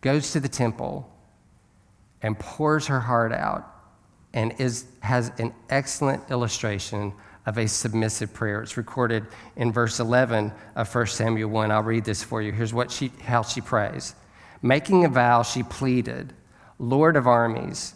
goes 0.03 0.33
to 0.33 0.41
the 0.41 0.49
temple 0.49 1.11
and 2.21 2.39
pours 2.39 2.87
her 2.89 3.01
heart 3.01 3.33
out 3.33 3.67
and 4.35 4.53
is, 4.59 4.85
has 5.01 5.33
an 5.39 5.55
excellent 5.71 6.31
illustration 6.31 7.15
of 7.47 7.57
a 7.57 7.67
submissive 7.67 8.35
prayer. 8.35 8.61
It's 8.61 8.77
recorded 8.77 9.25
in 9.57 9.73
verse 9.73 10.01
11 10.01 10.53
of 10.75 10.95
1 10.95 11.07
Samuel 11.07 11.49
1. 11.49 11.71
I'll 11.71 11.83
read 11.83 12.05
this 12.05 12.23
for 12.23 12.43
you. 12.43 12.53
Here's 12.53 12.75
what 12.75 12.91
she, 12.91 13.11
how 13.25 13.41
she 13.41 13.63
prays. 13.63 14.15
Making 14.61 15.07
a 15.07 15.09
vow, 15.09 15.43
she 15.43 15.63
pleaded, 15.63 16.35
Lord 16.79 17.17
of 17.17 17.27
armies, 17.27 17.95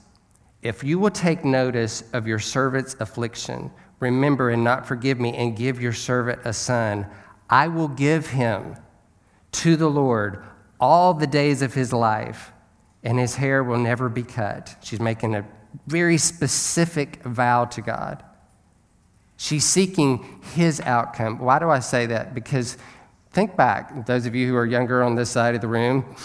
if 0.63 0.83
you 0.83 0.99
will 0.99 1.11
take 1.11 1.45
notice 1.45 2.03
of 2.15 2.27
your 2.27 2.39
servant's 2.39 2.97
affliction, 2.99 3.71
remember 3.99 4.49
and 4.49 4.65
not 4.65 4.89
forgive 4.89 5.21
me, 5.21 5.37
and 5.37 5.55
give 5.55 5.83
your 5.83 5.93
servant 5.93 6.41
a 6.47 6.55
son, 6.55 7.07
I 7.51 7.69
will 7.69 7.89
give 7.89 8.29
him 8.29 8.77
to 9.53 9.77
the 9.77 9.89
Lord 9.89 10.43
all 10.79 11.15
the 11.15 11.27
days 11.27 11.63
of 11.63 11.75
his 11.75 11.93
life, 11.93 12.53
and 13.03 13.19
his 13.19 13.37
hair 13.37 13.63
will 13.63 13.79
never 13.79 14.09
be 14.09 14.23
cut. 14.23 14.77
She's 14.83 15.01
making 15.01 15.35
a 15.35 15.45
very 15.87 16.19
specific 16.19 17.23
vow 17.23 17.65
to 17.67 17.81
God. 17.81 18.23
She's 19.37 19.65
seeking 19.65 20.41
his 20.55 20.81
outcome. 20.81 21.39
Why 21.39 21.59
do 21.59 21.71
I 21.71 21.81
say 21.81 22.07
that? 22.07 22.35
Because 22.35 22.77
think 23.31 23.57
back, 23.57 24.07
those 24.07 24.27
of 24.27 24.35
you 24.35 24.49
who 24.49 24.57
are 24.57 24.67
younger 24.67 25.03
on 25.03 25.15
this 25.15 25.31
side 25.31 25.55
of 25.55 25.61
the 25.61 25.69
room, 25.69 26.17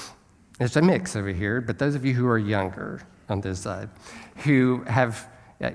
there's 0.58 0.76
a 0.76 0.82
mix 0.82 1.16
over 1.16 1.30
here, 1.30 1.62
but 1.62 1.80
those 1.80 1.96
of 1.96 2.06
you 2.06 2.14
who 2.14 2.28
are 2.28 2.38
younger 2.38 3.02
on 3.30 3.42
this 3.42 3.60
side, 3.60 3.90
who 4.38 4.84
have 4.88 5.30
uh, 5.62 5.72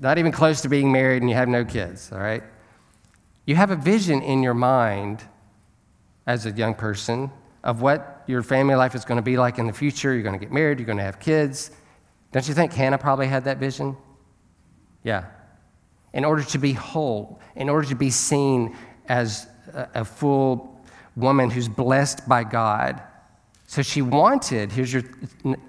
not 0.00 0.18
even 0.18 0.32
close 0.32 0.60
to 0.62 0.68
being 0.68 0.92
married 0.92 1.22
and 1.22 1.30
you 1.30 1.36
have 1.36 1.48
no 1.48 1.64
kids, 1.64 2.10
all 2.12 2.18
right? 2.18 2.42
You 3.46 3.56
have 3.56 3.70
a 3.70 3.76
vision 3.76 4.22
in 4.22 4.42
your 4.42 4.54
mind 4.54 5.22
as 6.26 6.46
a 6.46 6.50
young 6.50 6.74
person 6.74 7.30
of 7.64 7.80
what 7.80 8.22
your 8.26 8.42
family 8.42 8.74
life 8.74 8.94
is 8.94 9.04
going 9.04 9.16
to 9.16 9.22
be 9.22 9.36
like 9.36 9.58
in 9.58 9.66
the 9.66 9.72
future. 9.72 10.12
You're 10.12 10.22
going 10.22 10.38
to 10.38 10.44
get 10.44 10.52
married, 10.52 10.78
you're 10.78 10.86
going 10.86 10.98
to 10.98 11.04
have 11.04 11.20
kids. 11.20 11.70
Don't 12.32 12.46
you 12.48 12.54
think 12.54 12.72
Hannah 12.72 12.98
probably 12.98 13.26
had 13.26 13.44
that 13.44 13.58
vision? 13.58 13.96
Yeah. 15.02 15.26
In 16.12 16.24
order 16.24 16.42
to 16.42 16.58
be 16.58 16.72
whole, 16.72 17.40
in 17.56 17.68
order 17.68 17.88
to 17.88 17.94
be 17.94 18.10
seen 18.10 18.76
as 19.08 19.46
a, 19.74 19.88
a 19.96 20.04
full 20.04 20.80
woman 21.16 21.50
who's 21.50 21.68
blessed 21.68 22.28
by 22.28 22.44
God. 22.44 23.02
So 23.66 23.82
she 23.82 24.02
wanted, 24.02 24.70
here's 24.72 24.92
your 24.92 25.02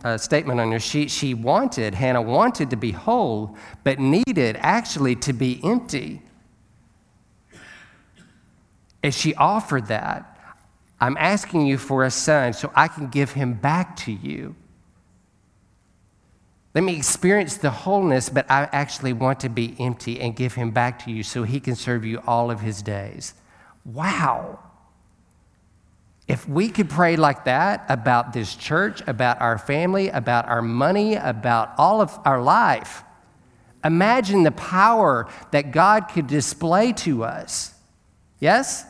uh, 0.04 0.18
statement 0.18 0.60
on 0.60 0.72
your 0.72 0.80
sheet. 0.80 1.10
She 1.10 1.34
wanted, 1.34 1.96
Hannah 1.96 2.22
wanted 2.22 2.70
to 2.72 2.76
be 2.76 2.92
whole, 2.92 3.58
but 3.84 4.00
needed 4.00 4.58
actually 4.60 5.16
to 5.18 5.34
be 5.34 5.62
empty. 5.64 6.22
As 9.04 9.18
she 9.18 9.36
offered 9.36 9.88
that, 9.88 10.33
I'm 11.04 11.18
asking 11.18 11.66
you 11.66 11.78
for 11.78 12.06
a 12.06 12.10
son 12.10 12.54
so 12.54 12.72
I 12.74 12.88
can 12.88 13.10
give 13.10 13.34
him 13.34 13.56
back 13.56 13.98
to 14.06 14.12
you. 14.14 14.56
Let 16.74 16.86
me 16.86 16.96
experience 16.96 17.58
the 17.58 17.72
wholeness, 17.72 18.30
but 18.30 18.50
I 18.50 18.70
actually 18.72 19.12
want 19.12 19.42
to 19.42 19.50
be 19.50 19.76
empty 19.82 20.22
and 20.22 20.34
give 20.34 20.54
him 20.54 20.72
back 20.72 21.04
to 21.04 21.12
you 21.12 21.22
so 21.22 21.44
he 21.44 21.60
can 21.60 21.76
serve 21.76 22.06
you 22.06 22.22
all 22.26 22.50
of 22.50 22.62
his 22.62 22.82
days. 22.82 23.34
Wow. 23.84 24.60
If 26.30 26.48
we 26.48 26.70
could 26.70 26.90
pray 26.90 27.18
like 27.18 27.44
that 27.44 27.86
about 27.90 28.32
this 28.32 28.56
church, 28.56 29.02
about 29.06 29.42
our 29.42 29.58
family, 29.58 30.08
about 30.08 30.48
our 30.48 30.62
money, 30.62 31.16
about 31.16 31.74
all 31.78 32.00
of 32.00 32.18
our 32.24 32.42
life, 32.42 33.04
imagine 33.84 34.44
the 34.44 34.52
power 34.52 35.28
that 35.52 35.74
God 35.74 36.04
could 36.04 36.28
display 36.28 36.94
to 36.94 37.26
us. 37.26 37.74
Yes? 38.40 38.86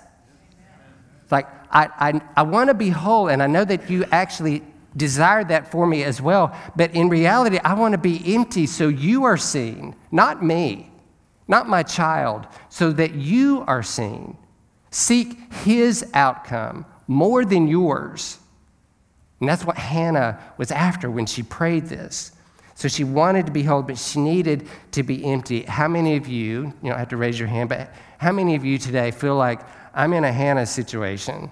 Like, 1.31 1.47
I, 1.73 1.89
I, 1.97 2.21
I 2.37 2.43
want 2.43 2.69
to 2.69 2.73
be 2.73 2.89
whole, 2.89 3.27
and 3.27 3.41
I 3.41 3.47
know 3.47 3.65
that 3.65 3.89
you 3.89 4.05
actually 4.11 4.61
desire 4.95 5.43
that 5.45 5.71
for 5.71 5.87
me 5.87 6.03
as 6.03 6.21
well. 6.21 6.55
But 6.75 6.93
in 6.93 7.09
reality, 7.09 7.57
I 7.57 7.73
want 7.73 7.93
to 7.93 7.97
be 7.97 8.35
empty 8.35 8.67
so 8.67 8.87
you 8.87 9.23
are 9.23 9.37
seen, 9.37 9.95
not 10.11 10.43
me, 10.43 10.91
not 11.47 11.67
my 11.67 11.83
child, 11.83 12.47
so 12.69 12.91
that 12.91 13.15
you 13.15 13.63
are 13.67 13.83
seen. 13.83 14.37
Seek 14.91 15.51
his 15.65 16.09
outcome 16.13 16.85
more 17.07 17.43
than 17.43 17.67
yours. 17.67 18.37
And 19.39 19.49
that's 19.49 19.65
what 19.65 19.77
Hannah 19.77 20.39
was 20.57 20.71
after 20.71 21.09
when 21.09 21.25
she 21.25 21.43
prayed 21.43 21.87
this. 21.87 22.31
So 22.75 22.87
she 22.87 23.03
wanted 23.03 23.45
to 23.47 23.51
be 23.51 23.63
whole, 23.63 23.81
but 23.81 23.97
she 23.97 24.19
needed 24.19 24.67
to 24.91 25.03
be 25.03 25.25
empty. 25.25 25.63
How 25.63 25.87
many 25.87 26.15
of 26.15 26.27
you, 26.27 26.73
you 26.81 26.89
don't 26.89 26.97
have 26.97 27.09
to 27.09 27.17
raise 27.17 27.37
your 27.37 27.47
hand, 27.47 27.69
but 27.69 27.93
how 28.19 28.31
many 28.31 28.55
of 28.55 28.63
you 28.63 28.77
today 28.77 29.11
feel 29.11 29.35
like 29.35 29.61
I'm 29.93 30.13
in 30.13 30.23
a 30.23 30.31
Hannah 30.31 30.65
situation? 30.65 31.51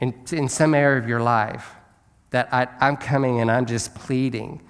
In, 0.00 0.14
in 0.32 0.48
some 0.48 0.74
area 0.74 1.00
of 1.00 1.08
your 1.08 1.20
life 1.20 1.74
that 2.30 2.52
I, 2.52 2.68
I'm 2.80 2.96
coming 2.96 3.40
and 3.40 3.50
I'm 3.50 3.66
just 3.66 3.94
pleading, 3.94 4.62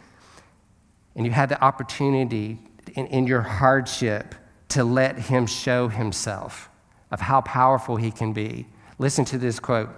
and 1.16 1.26
you 1.26 1.32
had 1.32 1.48
the 1.48 1.62
opportunity 1.62 2.58
in, 2.94 3.06
in 3.08 3.26
your 3.26 3.42
hardship 3.42 4.34
to 4.68 4.84
let 4.84 5.18
Him 5.18 5.46
show 5.46 5.88
Himself 5.88 6.70
of 7.10 7.20
how 7.20 7.40
powerful 7.40 7.96
He 7.96 8.10
can 8.10 8.32
be. 8.32 8.66
Listen 8.98 9.24
to 9.26 9.38
this 9.38 9.58
quote 9.58 9.90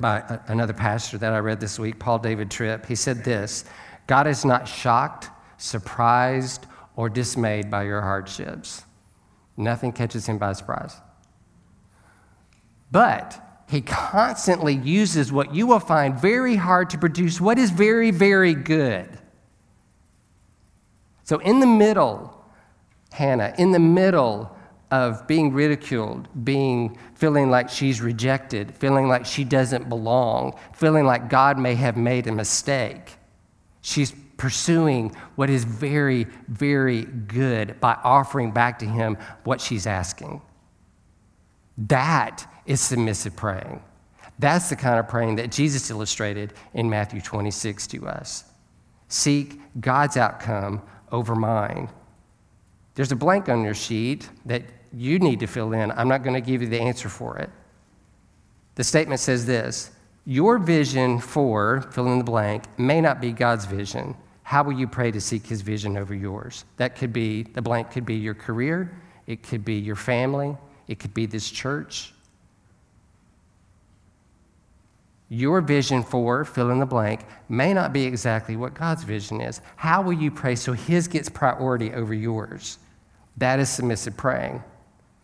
by 0.00 0.40
another 0.48 0.72
pastor 0.72 1.18
that 1.18 1.32
I 1.32 1.38
read 1.38 1.60
this 1.60 1.78
week, 1.78 1.98
Paul 1.98 2.18
David 2.18 2.50
Tripp. 2.50 2.86
He 2.86 2.94
said 2.94 3.24
this 3.24 3.64
God 4.06 4.26
is 4.26 4.44
not 4.44 4.66
shocked, 4.66 5.30
surprised, 5.58 6.66
or 6.96 7.08
dismayed 7.08 7.70
by 7.70 7.84
your 7.84 8.00
hardships. 8.00 8.84
Nothing 9.56 9.92
catches 9.92 10.26
him 10.26 10.38
by 10.38 10.52
surprise. 10.52 10.96
But 12.90 13.40
he 13.68 13.80
constantly 13.80 14.74
uses 14.74 15.32
what 15.32 15.54
you 15.54 15.66
will 15.66 15.80
find 15.80 16.18
very 16.20 16.56
hard 16.56 16.90
to 16.90 16.98
produce, 16.98 17.40
what 17.40 17.58
is 17.58 17.70
very, 17.70 18.10
very 18.10 18.54
good. 18.54 19.18
So, 21.24 21.38
in 21.38 21.60
the 21.60 21.66
middle, 21.66 22.44
Hannah, 23.12 23.54
in 23.56 23.72
the 23.72 23.78
middle 23.78 24.54
of 24.90 25.26
being 25.26 25.52
ridiculed, 25.52 26.28
being 26.44 26.98
feeling 27.14 27.50
like 27.50 27.70
she's 27.70 28.00
rejected, 28.00 28.74
feeling 28.76 29.08
like 29.08 29.24
she 29.24 29.42
doesn't 29.42 29.88
belong, 29.88 30.58
feeling 30.74 31.04
like 31.06 31.30
God 31.30 31.58
may 31.58 31.74
have 31.74 31.96
made 31.96 32.26
a 32.26 32.32
mistake, 32.32 33.16
she's 33.80 34.14
pursuing 34.36 35.14
what 35.36 35.48
is 35.48 35.64
very, 35.64 36.26
very 36.48 37.04
good 37.04 37.80
by 37.80 37.94
offering 38.04 38.50
back 38.50 38.78
to 38.80 38.86
Him 38.86 39.16
what 39.44 39.60
she's 39.60 39.86
asking. 39.86 40.42
That 41.78 42.46
is 42.66 42.80
submissive 42.80 43.36
praying. 43.36 43.82
That's 44.38 44.68
the 44.68 44.76
kind 44.76 44.98
of 44.98 45.08
praying 45.08 45.36
that 45.36 45.52
Jesus 45.52 45.90
illustrated 45.90 46.52
in 46.72 46.90
Matthew 46.90 47.20
26 47.20 47.86
to 47.88 48.06
us. 48.08 48.44
Seek 49.08 49.60
God's 49.80 50.16
outcome 50.16 50.82
over 51.12 51.34
mine. 51.34 51.88
There's 52.94 53.12
a 53.12 53.16
blank 53.16 53.48
on 53.48 53.64
your 53.64 53.74
sheet 53.74 54.28
that 54.46 54.62
you 54.92 55.18
need 55.18 55.40
to 55.40 55.46
fill 55.46 55.72
in. 55.72 55.90
I'm 55.92 56.08
not 56.08 56.22
going 56.22 56.34
to 56.34 56.40
give 56.40 56.62
you 56.62 56.68
the 56.68 56.80
answer 56.80 57.08
for 57.08 57.38
it. 57.38 57.50
The 58.76 58.84
statement 58.84 59.20
says 59.20 59.46
this 59.46 59.90
Your 60.24 60.58
vision 60.58 61.20
for 61.20 61.82
fill 61.92 62.12
in 62.12 62.18
the 62.18 62.24
blank 62.24 62.64
may 62.78 63.00
not 63.00 63.20
be 63.20 63.32
God's 63.32 63.66
vision. 63.66 64.16
How 64.42 64.62
will 64.62 64.72
you 64.72 64.86
pray 64.86 65.10
to 65.10 65.20
seek 65.20 65.46
his 65.46 65.62
vision 65.62 65.96
over 65.96 66.14
yours? 66.14 66.64
That 66.76 66.96
could 66.96 67.12
be, 67.12 67.44
the 67.44 67.62
blank 67.62 67.90
could 67.90 68.04
be 68.04 68.16
your 68.16 68.34
career, 68.34 68.94
it 69.26 69.42
could 69.42 69.64
be 69.64 69.74
your 69.74 69.96
family, 69.96 70.56
it 70.86 70.98
could 70.98 71.14
be 71.14 71.26
this 71.26 71.50
church. 71.50 72.13
Your 75.34 75.60
vision 75.60 76.04
for 76.04 76.44
fill 76.44 76.70
in 76.70 76.78
the 76.78 76.86
blank 76.86 77.24
may 77.48 77.74
not 77.74 77.92
be 77.92 78.04
exactly 78.04 78.56
what 78.56 78.72
God's 78.72 79.02
vision 79.02 79.40
is. 79.40 79.60
How 79.74 80.00
will 80.00 80.12
you 80.12 80.30
pray 80.30 80.54
so 80.54 80.74
his 80.74 81.08
gets 81.08 81.28
priority 81.28 81.92
over 81.92 82.14
yours? 82.14 82.78
That 83.38 83.58
is 83.58 83.68
submissive 83.68 84.16
praying. 84.16 84.62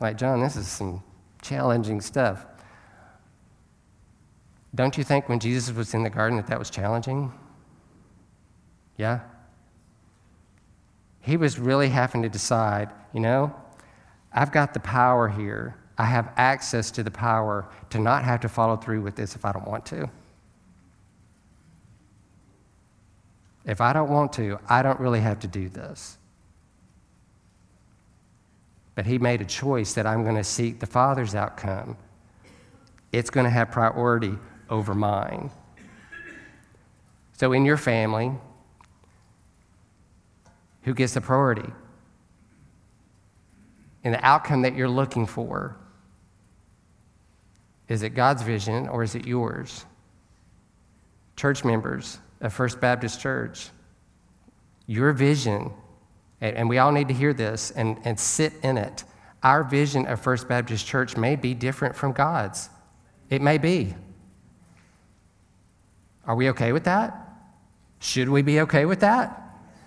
Like, 0.01 0.19
John, 0.19 0.41
this 0.41 0.57
is 0.57 0.67
some 0.67 1.05
challenging 1.43 2.01
stuff. 2.01 2.45
Don't 4.75 4.99
you 4.99 5.05
think 5.05 5.29
when 5.29 5.39
Jesus 5.39 5.73
was 5.77 5.95
in 5.95 6.03
the 6.03 6.11
garden 6.11 6.37
that 6.39 6.49
that 6.49 6.59
was 6.59 6.71
challenging? 6.71 7.33
Yeah? 8.97 9.21
He 11.21 11.37
was 11.37 11.57
really 11.57 11.89
having 11.89 12.23
to 12.23 12.29
decide, 12.29 12.91
you 13.13 13.21
know, 13.21 13.55
I've 14.33 14.51
got 14.51 14.75
the 14.75 14.81
power 14.81 15.29
here. 15.29 15.77
I 16.01 16.05
have 16.05 16.33
access 16.39 16.91
to 16.93 17.03
the 17.03 17.11
power 17.11 17.69
to 17.91 17.99
not 17.99 18.25
have 18.25 18.41
to 18.41 18.49
follow 18.49 18.79
through 18.79 19.03
with 19.03 19.17
this 19.17 19.37
if 19.37 19.45
I 19.45 19.53
don't 19.53 19.69
want 19.69 19.85
to. 19.87 20.09
If 23.67 23.83
I 23.83 23.93
don't 23.93 24.09
want 24.09 24.33
to, 24.33 24.59
I 24.67 24.81
don't 24.81 24.99
really 24.99 25.21
have 25.21 25.41
to 25.41 25.47
do 25.47 25.69
this. 25.69 26.17
But 28.95 29.05
he 29.05 29.19
made 29.19 29.43
a 29.43 29.45
choice 29.45 29.93
that 29.93 30.07
I'm 30.07 30.23
going 30.23 30.37
to 30.37 30.45
seek 30.45 30.81
the 30.81 30.87
Father's 30.87 31.35
outcome. 31.35 31.99
It's 33.13 33.29
going 33.29 33.45
to 33.45 33.51
have 33.51 33.71
priority 33.71 34.39
over 34.71 34.95
mine. 34.95 35.51
So, 37.33 37.53
in 37.53 37.67
your 37.67 37.77
family, 37.77 38.33
who 40.85 40.95
gets 40.95 41.13
the 41.13 41.21
priority? 41.21 41.71
In 44.03 44.13
the 44.13 44.25
outcome 44.25 44.63
that 44.63 44.75
you're 44.75 44.89
looking 44.89 45.27
for, 45.27 45.77
is 47.91 48.03
it 48.03 48.11
God's 48.11 48.43
vision 48.43 48.89
or 48.89 49.03
is 49.03 49.15
it 49.15 49.27
yours? 49.27 49.85
Church 51.37 51.65
members 51.65 52.19
of 52.41 52.53
First 52.53 52.81
Baptist 52.81 53.21
Church, 53.21 53.69
your 54.87 55.13
vision 55.13 55.71
and 56.41 56.69
we 56.69 56.79
all 56.79 56.93
need 56.93 57.09
to 57.09 57.15
hear 57.15 57.33
this 57.33 57.71
and, 57.73 57.99
and 58.05 58.19
sit 58.19 58.55
in 58.63 58.79
it. 58.79 59.05
Our 59.43 59.63
vision 59.63 60.07
of 60.07 60.21
First 60.21 60.49
Baptist 60.49 60.87
Church 60.87 61.17
may 61.17 61.37
be 61.37 61.55
different 61.55 61.95
from 61.95 62.13
God's. 62.13 62.71
It 63.29 63.43
may 63.43 63.59
be. 63.59 63.95
Are 66.27 66.35
we 66.35 66.49
okay 66.51 66.73
with 66.73 66.85
that? 66.85 67.15
Should 67.99 68.29
we 68.29 68.43
be 68.43 68.61
okay 68.61 68.87
with 68.87 69.01
that? 69.01 69.37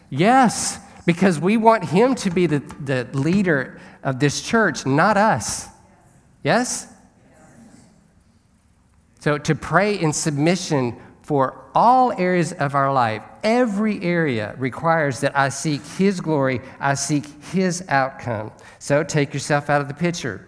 Yes, 0.10 0.80
because 1.06 1.40
we 1.40 1.58
want 1.58 1.86
Him 1.86 2.14
to 2.16 2.30
be 2.30 2.46
the, 2.46 2.60
the 2.60 3.08
leader 3.18 3.80
of 4.04 4.20
this 4.20 4.42
church, 4.42 4.86
not 4.86 5.18
us. 5.18 5.68
Yes? 6.44 6.93
So 9.24 9.38
to 9.38 9.56
pray 9.56 9.98
in 9.98 10.12
submission 10.12 10.98
for 11.22 11.64
all 11.74 12.12
areas 12.12 12.52
of 12.52 12.76
our 12.76 12.92
life, 12.92 13.24
every 13.42 14.04
area 14.04 14.54
requires 14.58 15.22
that 15.22 15.34
I 15.34 15.48
seek 15.48 15.82
His 15.98 16.20
glory, 16.20 16.60
I 16.78 16.96
seek 16.96 17.26
His 17.42 17.86
outcome. 17.88 18.52
So 18.80 19.02
take 19.02 19.34
yourself 19.34 19.70
out 19.70 19.80
of 19.80 19.88
the 19.88 19.94
picture. 19.94 20.46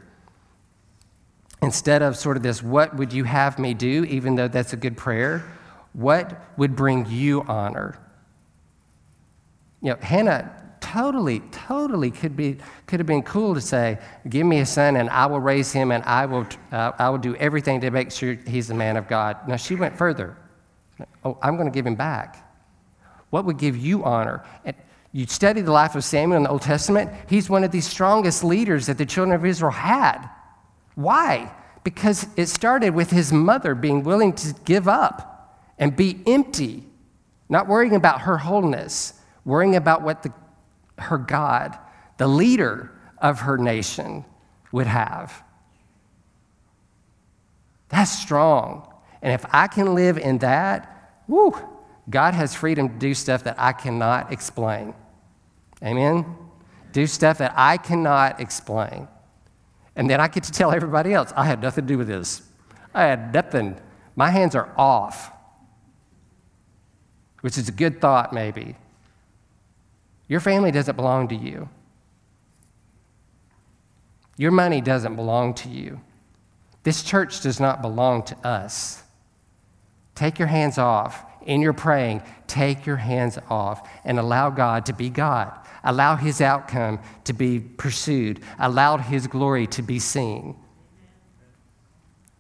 Instead 1.62 2.02
of 2.02 2.18
sort 2.18 2.36
of 2.36 2.44
this, 2.44 2.62
what 2.62 2.94
would 2.98 3.14
you 3.14 3.24
have 3.24 3.58
me 3.60 3.74
do, 3.74 4.04
even 4.10 4.36
though 4.36 4.50
that's 4.50 4.74
a 4.74 4.78
good 4.78 4.98
prayer, 4.98 5.46
what 5.94 6.38
would 6.58 6.76
bring 6.76 7.06
you 7.06 7.44
honor? 7.44 7.98
You 9.82 9.92
know, 9.92 10.00
Hannah 10.02 10.54
totally, 10.86 11.40
totally 11.52 12.12
could, 12.12 12.38
be, 12.38 12.58
could 12.86 13.00
have 13.00 13.08
been 13.08 13.24
cool 13.24 13.56
to 13.56 13.62
say, 13.62 13.98
Give 14.30 14.46
me 14.46 14.60
a 14.60 14.66
son 14.66 14.98
and 14.98 15.10
I 15.10 15.26
will 15.26 15.40
raise 15.40 15.72
him 15.72 15.92
and 15.92 16.04
I 16.04 16.28
will, 16.28 16.48
uh, 16.72 16.92
I 17.00 17.10
will 17.10 17.18
do 17.18 17.36
everything 17.38 17.82
to 17.82 17.90
make 17.90 18.12
sure 18.12 18.34
he's 18.48 18.70
a 18.70 18.76
man 18.76 18.96
of 18.96 19.08
God. 19.08 19.48
Now, 19.48 19.56
she 19.56 19.74
went 19.74 19.98
further. 19.98 20.38
Oh, 21.24 21.38
I'm 21.42 21.56
going 21.56 21.68
to 21.68 21.74
give 21.74 21.88
him 21.88 21.96
back. 21.96 22.48
What 23.32 23.46
would 23.46 23.58
give 23.58 23.76
you 23.76 24.04
honor? 24.04 24.46
And 24.64 24.76
you 25.12 25.26
study 25.26 25.62
the 25.62 25.72
life 25.72 25.96
of 25.96 26.04
Samuel 26.04 26.38
in 26.38 26.44
the 26.44 26.50
Old 26.50 26.62
Testament, 26.62 27.10
he's 27.28 27.50
one 27.50 27.64
of 27.64 27.72
the 27.72 27.82
strongest 27.82 28.44
leaders 28.44 28.86
that 28.86 28.98
the 28.98 29.06
children 29.06 29.36
of 29.36 29.44
Israel 29.44 29.72
had. 29.72 30.30
Why? 30.94 31.52
Because 31.84 32.28
it 32.38 32.46
started 32.46 32.94
with 32.94 33.10
his 33.10 33.34
mother 33.34 33.74
being 33.74 34.04
willing 34.04 34.34
to 34.34 34.54
give 34.66 34.88
up 34.88 35.66
and 35.80 35.96
be 35.96 36.22
empty, 36.28 36.84
not 37.50 37.68
worrying 37.68 37.96
about 37.96 38.22
her 38.22 38.38
wholeness, 38.38 39.14
worrying 39.46 39.76
about 39.76 40.04
what 40.04 40.22
the, 40.22 40.32
her 40.98 41.18
God, 41.18 41.78
the 42.18 42.28
leader 42.28 42.92
of 43.18 43.42
her 43.42 43.58
nation, 43.58 44.26
would 44.72 44.88
have. 44.88 45.44
That's 47.90 48.12
strong. 48.12 48.92
And 49.22 49.34
if 49.34 49.46
I 49.52 49.68
can 49.68 49.96
live 49.96 50.18
in 50.18 50.40
that, 50.40 51.22
whoo, 51.28 51.56
God 52.10 52.34
has 52.34 52.54
freedom 52.54 52.90
to 52.90 52.96
do 52.96 53.14
stuff 53.14 53.44
that 53.46 53.56
I 53.58 53.74
cannot 53.74 54.32
explain. 54.32 54.94
Amen? 55.84 56.26
Do 56.92 57.08
stuff 57.08 57.40
that 57.40 57.54
I 57.56 57.78
cannot 57.78 58.40
explain. 58.40 59.08
And 59.96 60.10
then 60.10 60.20
I 60.20 60.28
get 60.28 60.44
to 60.44 60.52
tell 60.52 60.72
everybody 60.72 61.14
else, 61.14 61.32
I 61.36 61.46
had 61.46 61.62
nothing 61.62 61.86
to 61.86 61.94
do 61.94 61.98
with 61.98 62.08
this. 62.08 62.42
I 62.94 63.04
had 63.04 63.34
nothing. 63.34 63.80
My 64.16 64.30
hands 64.30 64.56
are 64.56 64.74
off, 64.78 65.32
which 67.42 67.58
is 67.58 67.70
a 67.70 67.72
good 67.72 68.02
thought, 68.02 68.34
maybe. 68.34 68.76
Your 70.28 70.40
family 70.40 70.72
doesn't 70.72 70.96
belong 70.96 71.28
to 71.30 71.36
you. 71.36 71.70
Your 74.38 74.52
money 74.52 74.82
doesn't 74.82 75.16
belong 75.16 75.54
to 75.56 75.70
you. 75.70 76.02
This 76.84 77.04
church 77.04 77.42
does 77.42 77.60
not 77.60 77.82
belong 77.82 78.24
to 78.24 78.48
us. 78.48 79.04
Take 80.14 80.40
your 80.40 80.48
hands 80.48 80.78
off. 80.78 81.24
In 81.46 81.62
your 81.62 81.74
praying, 81.74 82.24
take 82.48 82.88
your 82.88 82.96
hands 82.96 83.38
off 83.50 83.88
and 84.04 84.18
allow 84.18 84.50
God 84.50 84.88
to 84.88 84.94
be 84.94 85.10
God. 85.10 85.52
Allow 85.84 86.16
His 86.16 86.42
outcome 86.42 87.00
to 87.26 87.34
be 87.34 87.60
pursued. 87.60 88.42
Allow 88.58 88.98
His 88.98 89.28
glory 89.28 89.68
to 89.68 89.84
be 89.84 90.00
seen. 90.00 90.56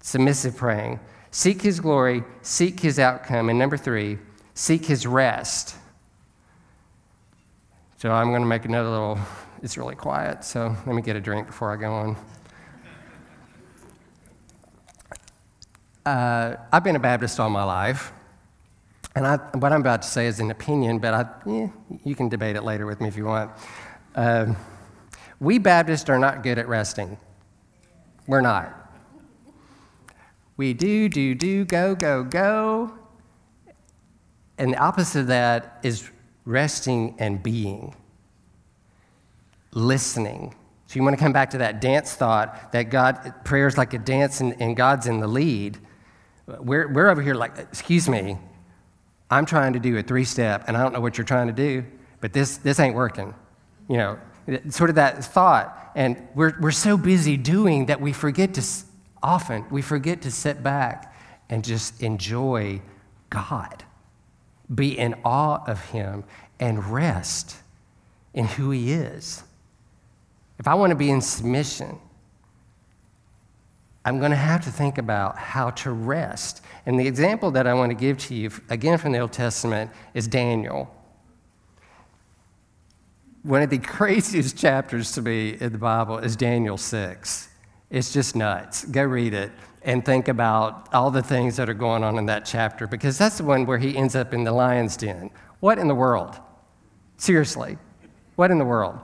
Submissive 0.02 0.58
praying. 0.58 1.00
Seek 1.30 1.62
His 1.62 1.80
glory, 1.80 2.24
seek 2.42 2.80
His 2.80 2.98
outcome. 2.98 3.50
And 3.50 3.60
number 3.60 3.78
three, 3.78 4.18
seek 4.56 4.86
His 4.86 5.06
rest. 5.06 5.76
So 7.98 8.12
I'm 8.12 8.30
going 8.30 8.42
to 8.42 8.48
make 8.48 8.66
another 8.66 8.90
little, 8.90 9.20
it's 9.64 9.78
really 9.78 9.96
quiet, 9.96 10.44
so 10.44 10.76
let 10.86 10.96
me 10.96 11.02
get 11.02 11.16
a 11.16 11.22
drink 11.22 11.48
before 11.48 11.72
I 11.72 11.78
go 11.78 11.94
on. 11.94 12.18
Uh, 16.06 16.58
I've 16.74 16.84
been 16.84 16.98
a 16.98 17.00
Baptist 17.00 17.40
all 17.40 17.50
my 17.50 17.64
life. 17.64 18.12
And 19.16 19.26
I, 19.26 19.38
what 19.58 19.72
I'm 19.72 19.80
about 19.80 20.02
to 20.02 20.10
say 20.10 20.28
is 20.28 20.42
an 20.42 20.52
opinion, 20.52 21.00
but 21.00 21.14
I, 21.14 21.26
yeah, 21.46 21.68
you 22.04 22.16
can 22.16 22.28
debate 22.28 22.58
it 22.58 22.64
later 22.64 22.86
with 22.86 23.00
me 23.00 23.08
if 23.08 23.16
you 23.16 23.26
want. 23.26 23.52
Uh, 24.14 24.54
we 25.40 25.58
Baptists 25.58 26.10
are 26.10 26.20
not 26.20 26.44
good 26.44 26.60
at 26.60 26.68
resting. 26.68 27.18
We're 28.28 28.42
not. 28.42 28.92
We 30.58 30.74
do, 30.74 31.08
do, 31.08 31.34
do, 31.34 31.64
go, 31.64 31.96
go, 31.96 32.26
go. 32.26 32.94
And 34.58 34.74
the 34.74 34.78
opposite 34.78 35.22
of 35.22 35.28
that 35.28 35.80
is 35.82 36.10
resting 36.46 37.16
and 37.18 37.42
being, 37.42 37.96
listening. 39.74 40.56
So 40.88 40.96
you 40.96 41.04
want 41.04 41.18
to 41.18 41.24
come 41.24 41.34
back 41.34 41.50
to 41.52 41.58
that 41.60 41.82
dance 41.82 42.14
thought 42.14 42.72
that 42.72 42.84
God, 42.90 43.34
prayer 43.44 43.68
is 43.68 43.78
like 43.78 43.94
a 43.94 44.00
dance 44.00 44.42
and, 44.42 44.56
and 44.62 44.76
God's 44.78 45.08
in 45.08 45.20
the 45.20 45.28
lead. 45.28 45.80
We're, 46.48 46.88
we're 46.88 47.10
over 47.10 47.22
here 47.22 47.34
like, 47.34 47.58
excuse 47.58 48.08
me, 48.08 48.38
I'm 49.30 49.46
trying 49.46 49.74
to 49.74 49.80
do 49.80 49.98
a 49.98 50.04
three 50.04 50.26
step 50.26 50.66
and 50.68 50.78
I 50.78 50.84
don't 50.84 50.94
know 50.94 51.02
what 51.02 51.18
you're 51.18 51.26
trying 51.26 51.48
to 51.48 51.54
do, 51.54 51.84
but 52.22 52.34
this, 52.34 52.58
this 52.58 52.80
ain't 52.80 52.96
working. 52.96 53.34
You 53.90 53.98
know, 53.98 54.20
sort 54.70 54.90
of 54.90 54.98
that 54.98 55.24
thought. 55.24 55.92
And 55.96 56.28
we're, 56.36 56.56
we're 56.60 56.72
so 56.72 56.98
busy 56.98 57.38
doing 57.38 57.88
that 57.88 58.02
we 58.02 58.14
forget 58.14 58.54
to, 58.56 58.64
often, 59.24 59.66
we 59.72 59.82
forget 59.82 60.22
to 60.24 60.32
sit 60.32 60.62
back 60.62 61.16
and 61.50 61.64
just 61.64 62.04
enjoy 62.04 62.82
God, 63.30 63.85
be 64.74 64.98
in 64.98 65.16
awe 65.24 65.64
of 65.68 65.84
Him, 65.86 66.24
and 66.60 66.86
rest 66.86 67.58
in 68.34 68.46
who 68.46 68.72
He 68.72 68.94
is. 68.94 69.44
If 70.58 70.68
I 70.68 70.74
want 70.74 70.92
to 70.92 70.96
be 70.96 71.10
in 71.10 71.22
submission, 71.22 71.98
I'm 74.06 74.20
going 74.20 74.32
to 74.32 74.38
have 74.38 74.64
to 74.66 74.72
think 74.72 75.00
about 75.00 75.38
how 75.38 75.72
to 75.72 75.92
rest. 75.92 76.62
And 76.86 77.00
the 77.00 77.08
example 77.08 77.50
that 77.52 77.66
I 77.66 77.74
want 77.74 77.90
to 77.90 77.96
give 77.96 78.20
to 78.20 78.36
you, 78.36 78.52
again 78.70 79.00
from 79.00 79.12
the 79.12 79.20
Old 79.20 79.34
Testament, 79.34 79.90
is 80.14 80.28
Daniel. 80.28 80.94
One 83.42 83.64
of 83.64 83.72
the 83.72 83.78
craziest 83.80 84.56
chapters 84.58 85.12
to 85.14 85.24
me 85.24 85.58
in 85.60 85.72
the 85.72 85.80
Bible 85.80 86.20
is 86.20 86.36
Daniel 86.36 86.78
6. 86.78 87.50
It's 87.90 88.12
just 88.12 88.36
nuts. 88.36 88.86
Go 88.86 89.04
read 89.04 89.34
it 89.34 89.52
and 89.84 90.04
think 90.04 90.28
about 90.28 90.92
all 90.94 91.12
the 91.12 91.22
things 91.22 91.56
that 91.58 91.70
are 91.70 91.76
going 91.76 92.04
on 92.04 92.18
in 92.18 92.26
that 92.26 92.46
chapter 92.46 92.88
because 92.88 93.18
that's 93.18 93.38
the 93.38 93.44
one 93.44 93.66
where 93.66 93.78
he 93.78 93.96
ends 93.96 94.16
up 94.16 94.34
in 94.34 94.44
the 94.44 94.52
lion's 94.52 94.98
den. 94.98 95.30
What 95.60 95.78
in 95.78 95.88
the 95.88 95.96
world? 95.96 96.40
Seriously, 97.18 97.78
what 98.36 98.52
in 98.52 98.58
the 98.58 98.66
world? 98.66 99.00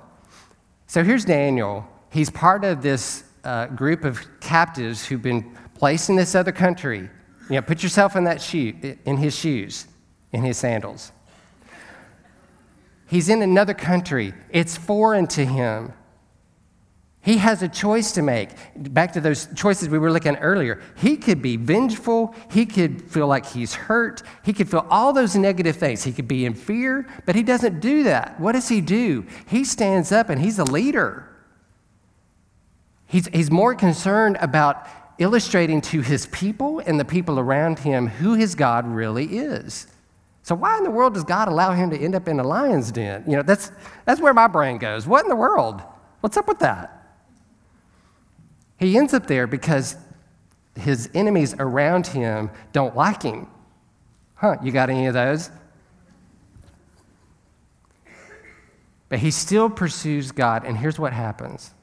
So 0.88 1.04
here's 1.04 1.24
Daniel. 1.24 1.88
He's 2.12 2.30
part 2.30 2.66
of 2.66 2.82
this 2.82 3.24
uh, 3.44 3.68
group 3.68 4.04
of 4.04 4.20
captives 4.40 5.06
who've 5.06 5.22
been 5.22 5.56
placed 5.76 6.10
in 6.10 6.16
this 6.16 6.36
other 6.36 6.52
country. 6.52 7.10
You 7.50 7.56
know, 7.56 7.62
put 7.62 7.84
yourself 7.84 8.16
in 8.16 8.26
that 8.26 8.42
shoe, 8.42 8.74
in 9.06 9.18
his 9.18 9.36
shoes, 9.36 9.88
in 10.32 10.44
his 10.44 10.58
sandals. 10.58 11.12
He's 13.08 13.30
in 13.30 13.42
another 13.42 13.74
country. 13.74 14.34
It's 14.50 14.78
foreign 14.78 15.28
to 15.28 15.46
him. 15.46 15.94
He 17.24 17.38
has 17.38 17.62
a 17.62 17.68
choice 17.68 18.14
to 18.14 18.24
make. 18.24 18.50
Back 18.76 19.14
to 19.14 19.22
those 19.22 19.48
choices 19.56 19.90
we 19.90 20.00
were 20.00 20.12
looking 20.12 20.36
at 20.36 20.40
earlier. 20.42 20.82
He 20.96 21.18
could 21.18 21.40
be 21.40 21.56
vengeful. 21.56 22.34
He 22.50 22.66
could 22.66 23.10
feel 23.12 23.28
like 23.28 23.46
he's 23.46 23.76
hurt. 23.76 24.24
He 24.44 24.54
could 24.54 24.70
feel 24.70 24.88
all 24.90 25.14
those 25.14 25.36
negative 25.36 25.76
things. 25.76 26.04
He 26.04 26.14
could 26.14 26.28
be 26.28 26.46
in 26.46 26.56
fear, 26.56 27.08
but 27.28 27.36
he 27.36 27.44
doesn't 27.44 27.80
do 27.80 28.04
that. 28.04 28.40
What 28.40 28.54
does 28.54 28.70
he 28.70 28.82
do? 28.82 29.26
He 29.48 29.64
stands 29.64 30.12
up 30.12 30.30
and 30.30 30.42
he's 30.42 30.58
a 30.58 30.64
leader. 30.64 31.28
He's, 33.06 33.28
he's 33.28 33.52
more 33.52 33.76
concerned 33.76 34.38
about 34.42 34.88
illustrating 35.20 35.80
to 35.82 36.02
his 36.02 36.26
people 36.28 36.80
and 36.80 37.00
the 37.00 37.06
people 37.06 37.40
around 37.40 37.78
him 37.78 38.08
who 38.08 38.34
his 38.34 38.56
God 38.56 38.88
really 38.88 39.26
is. 39.26 39.86
So 40.42 40.56
why 40.56 40.78
in 40.78 40.84
the 40.84 40.90
world 40.90 41.14
does 41.14 41.24
God 41.24 41.48
allow 41.48 41.74
him 41.74 41.92
to 41.92 41.98
end 42.00 42.16
up 42.16 42.28
in 42.28 42.40
a 42.40 42.44
lion's 42.44 42.92
den? 42.92 43.24
You 43.28 43.36
know, 43.36 43.44
that's, 43.44 43.72
that's 44.06 44.20
where 44.20 44.34
my 44.34 44.48
brain 44.48 44.80
goes. 44.80 45.06
What 45.06 45.24
in 45.24 45.30
the 45.30 45.36
world? 45.36 45.84
What's 46.22 46.36
up 46.36 46.48
with 46.48 46.58
that? 46.60 47.01
He 48.82 48.98
ends 48.98 49.14
up 49.14 49.28
there 49.28 49.46
because 49.46 49.96
his 50.76 51.08
enemies 51.14 51.54
around 51.60 52.08
him 52.08 52.50
don't 52.74 52.96
like 52.96 53.22
him. 53.22 53.48
Huh, 54.34 54.58
you 54.64 54.72
got 54.72 54.90
any 54.90 55.06
of 55.06 55.14
those? 55.14 55.52
But 59.08 59.20
he 59.20 59.30
still 59.30 59.70
pursues 59.70 60.32
God, 60.32 60.66
and 60.66 60.76
here's 60.76 60.98
what 60.98 61.14
happens. 61.14 61.76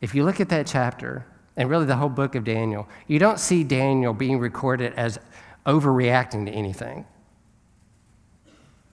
If 0.00 0.14
you 0.14 0.22
look 0.22 0.40
at 0.40 0.48
that 0.50 0.68
chapter, 0.68 1.26
and 1.56 1.68
really 1.68 1.86
the 1.86 1.96
whole 1.96 2.08
book 2.08 2.36
of 2.36 2.44
Daniel, 2.44 2.88
you 3.08 3.18
don't 3.18 3.40
see 3.40 3.64
Daniel 3.64 4.12
being 4.12 4.38
recorded 4.38 4.92
as 4.96 5.18
overreacting 5.66 6.46
to 6.46 6.52
anything. 6.52 7.04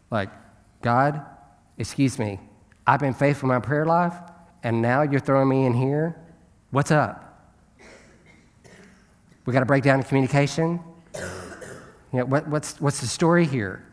Like, 0.10 0.30
God, 0.82 1.24
excuse 1.78 2.18
me, 2.18 2.40
I've 2.88 3.02
been 3.02 3.14
faithful 3.14 3.52
in 3.52 3.56
my 3.56 3.60
prayer 3.60 3.86
life, 3.86 4.16
and 4.64 4.82
now 4.82 5.04
you're 5.04 5.20
throwing 5.20 5.50
me 5.50 5.68
in 5.68 5.74
here? 5.74 6.16
What's 6.72 6.92
up? 6.92 7.26
We 9.46 9.54
got 9.54 9.62
to 9.62 9.66
break 9.66 9.84
down 9.84 10.00
the 10.00 10.06
communication? 10.06 10.80
You 11.16 12.20
know, 12.20 12.26
what, 12.26 12.48
what's, 12.48 12.80
what's 12.80 13.02
the 13.02 13.08
story 13.08 13.46
here? 13.46 13.84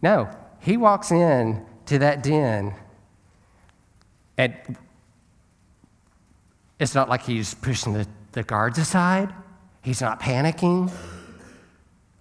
No, 0.00 0.30
he 0.60 0.78
walks 0.78 1.10
in 1.10 1.66
to 1.86 1.98
that 1.98 2.22
den, 2.22 2.74
and 4.38 4.54
it's 6.78 6.94
not 6.94 7.10
like 7.10 7.22
he's 7.22 7.52
pushing 7.52 7.92
the, 7.92 8.06
the 8.32 8.42
guards 8.42 8.78
aside. 8.78 9.34
He's 9.82 10.00
not 10.00 10.20
panicking. 10.20 10.90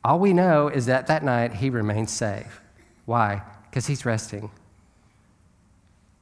All 0.04 0.20
we 0.20 0.34
know 0.34 0.68
is 0.68 0.88
that 0.88 1.08
that 1.08 1.24
night 1.24 1.54
he 1.54 1.70
remains 1.70 2.12
safe. 2.12 2.62
Why? 3.06 3.44
Because 3.70 3.88
he's 3.88 4.06
resting. 4.06 4.52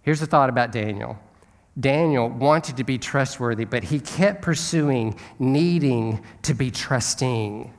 Here's 0.03 0.19
the 0.19 0.27
thought 0.27 0.49
about 0.49 0.71
Daniel 0.71 1.17
Daniel 1.79 2.29
wanted 2.29 2.77
to 2.77 2.83
be 2.83 2.97
trustworthy, 2.97 3.65
but 3.65 3.83
he 3.83 3.99
kept 3.99 4.41
pursuing 4.41 5.19
needing 5.39 6.23
to 6.43 6.53
be 6.53 6.71
trusting. 6.71 7.73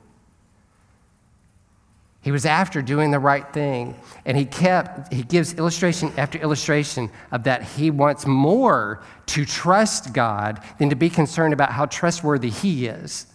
He 2.21 2.31
was 2.31 2.45
after 2.45 2.81
doing 2.81 3.11
the 3.11 3.19
right 3.19 3.51
thing, 3.53 3.95
and 4.25 4.37
he 4.37 4.45
kept, 4.45 5.13
he 5.13 5.23
gives 5.23 5.53
illustration 5.53 6.11
after 6.17 6.37
illustration 6.37 7.09
of 7.31 7.45
that 7.45 7.63
he 7.63 7.89
wants 7.89 8.27
more 8.27 9.01
to 9.27 9.45
trust 9.45 10.13
God 10.13 10.61
than 10.77 10.89
to 10.89 10.95
be 10.95 11.09
concerned 11.09 11.53
about 11.53 11.71
how 11.71 11.85
trustworthy 11.85 12.49
he 12.49 12.87
is. 12.87 13.27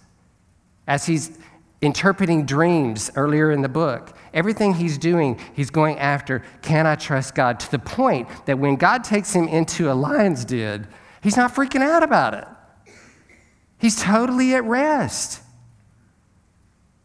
As 0.87 1.07
he's 1.07 1.38
interpreting 1.82 2.46
dreams 2.46 3.10
earlier 3.16 3.50
in 3.50 3.60
the 3.60 3.68
book. 3.68 4.16
Everything 4.32 4.72
he's 4.72 4.96
doing, 4.96 5.38
he's 5.52 5.68
going 5.68 5.98
after, 5.98 6.42
can 6.62 6.86
I 6.86 6.94
trust 6.94 7.34
God? 7.34 7.60
To 7.60 7.70
the 7.70 7.78
point 7.80 8.28
that 8.46 8.58
when 8.58 8.76
God 8.76 9.04
takes 9.04 9.34
him 9.34 9.48
into 9.48 9.90
a 9.90 9.94
lion's 9.94 10.44
den, 10.44 10.86
he's 11.22 11.36
not 11.36 11.54
freaking 11.54 11.82
out 11.82 12.02
about 12.02 12.34
it. 12.34 12.46
He's 13.78 14.00
totally 14.00 14.54
at 14.54 14.64
rest. 14.64 15.40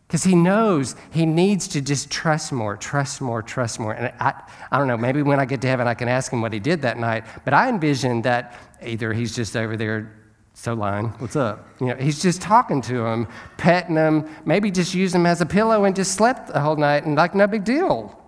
Because 0.07 0.23
he 0.23 0.35
knows 0.35 0.95
he 1.11 1.25
needs 1.25 1.67
to 1.69 1.81
just 1.81 2.09
trust 2.09 2.53
more, 2.53 2.77
trust 2.77 3.19
more, 3.19 3.41
trust 3.41 3.77
more. 3.77 3.93
And 3.93 4.13
I, 4.21 4.41
I 4.71 4.77
don't 4.77 4.87
know, 4.87 4.95
maybe 4.95 5.21
when 5.21 5.39
I 5.39 5.45
get 5.45 5.59
to 5.61 5.67
heaven, 5.67 5.85
I 5.85 5.95
can 5.95 6.07
ask 6.07 6.31
him 6.31 6.41
what 6.41 6.53
he 6.53 6.59
did 6.59 6.83
that 6.83 6.97
night. 6.97 7.25
But 7.43 7.53
I 7.53 7.67
envision 7.67 8.21
that 8.21 8.55
either 8.81 9.11
he's 9.11 9.35
just 9.35 9.57
over 9.57 9.75
there 9.75 10.16
so, 10.59 10.73
Lion, 10.73 11.09
what's 11.19 11.35
up? 11.35 11.67
You 11.79 11.85
know, 11.85 11.95
he's 11.97 12.19
just 12.19 12.41
talking 12.41 12.81
to 12.81 13.05
him, 13.05 13.27
petting 13.57 13.95
him, 13.95 14.27
maybe 14.43 14.71
just 14.71 14.95
use 14.95 15.13
him 15.13 15.27
as 15.27 15.39
a 15.39 15.45
pillow 15.45 15.85
and 15.85 15.95
just 15.95 16.15
slept 16.15 16.51
the 16.51 16.59
whole 16.59 16.75
night 16.75 17.05
and 17.05 17.15
like 17.15 17.35
no 17.35 17.45
big 17.45 17.63
deal. 17.63 18.19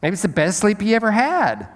Maybe 0.00 0.12
it's 0.12 0.22
the 0.22 0.28
best 0.28 0.60
sleep 0.60 0.80
he 0.80 0.94
ever 0.94 1.10
had. 1.10 1.66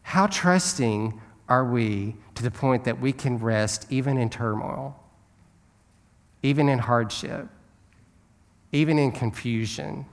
How 0.00 0.28
trusting 0.28 1.20
are 1.46 1.66
we 1.66 2.16
to 2.36 2.42
the 2.42 2.50
point 2.50 2.84
that 2.84 2.98
we 2.98 3.12
can 3.12 3.36
rest 3.36 3.86
even 3.90 4.16
in 4.16 4.30
turmoil, 4.30 4.98
even 6.42 6.70
in 6.70 6.78
hardship, 6.78 7.48
even 8.72 8.98
in 8.98 9.12
confusion, 9.12 10.06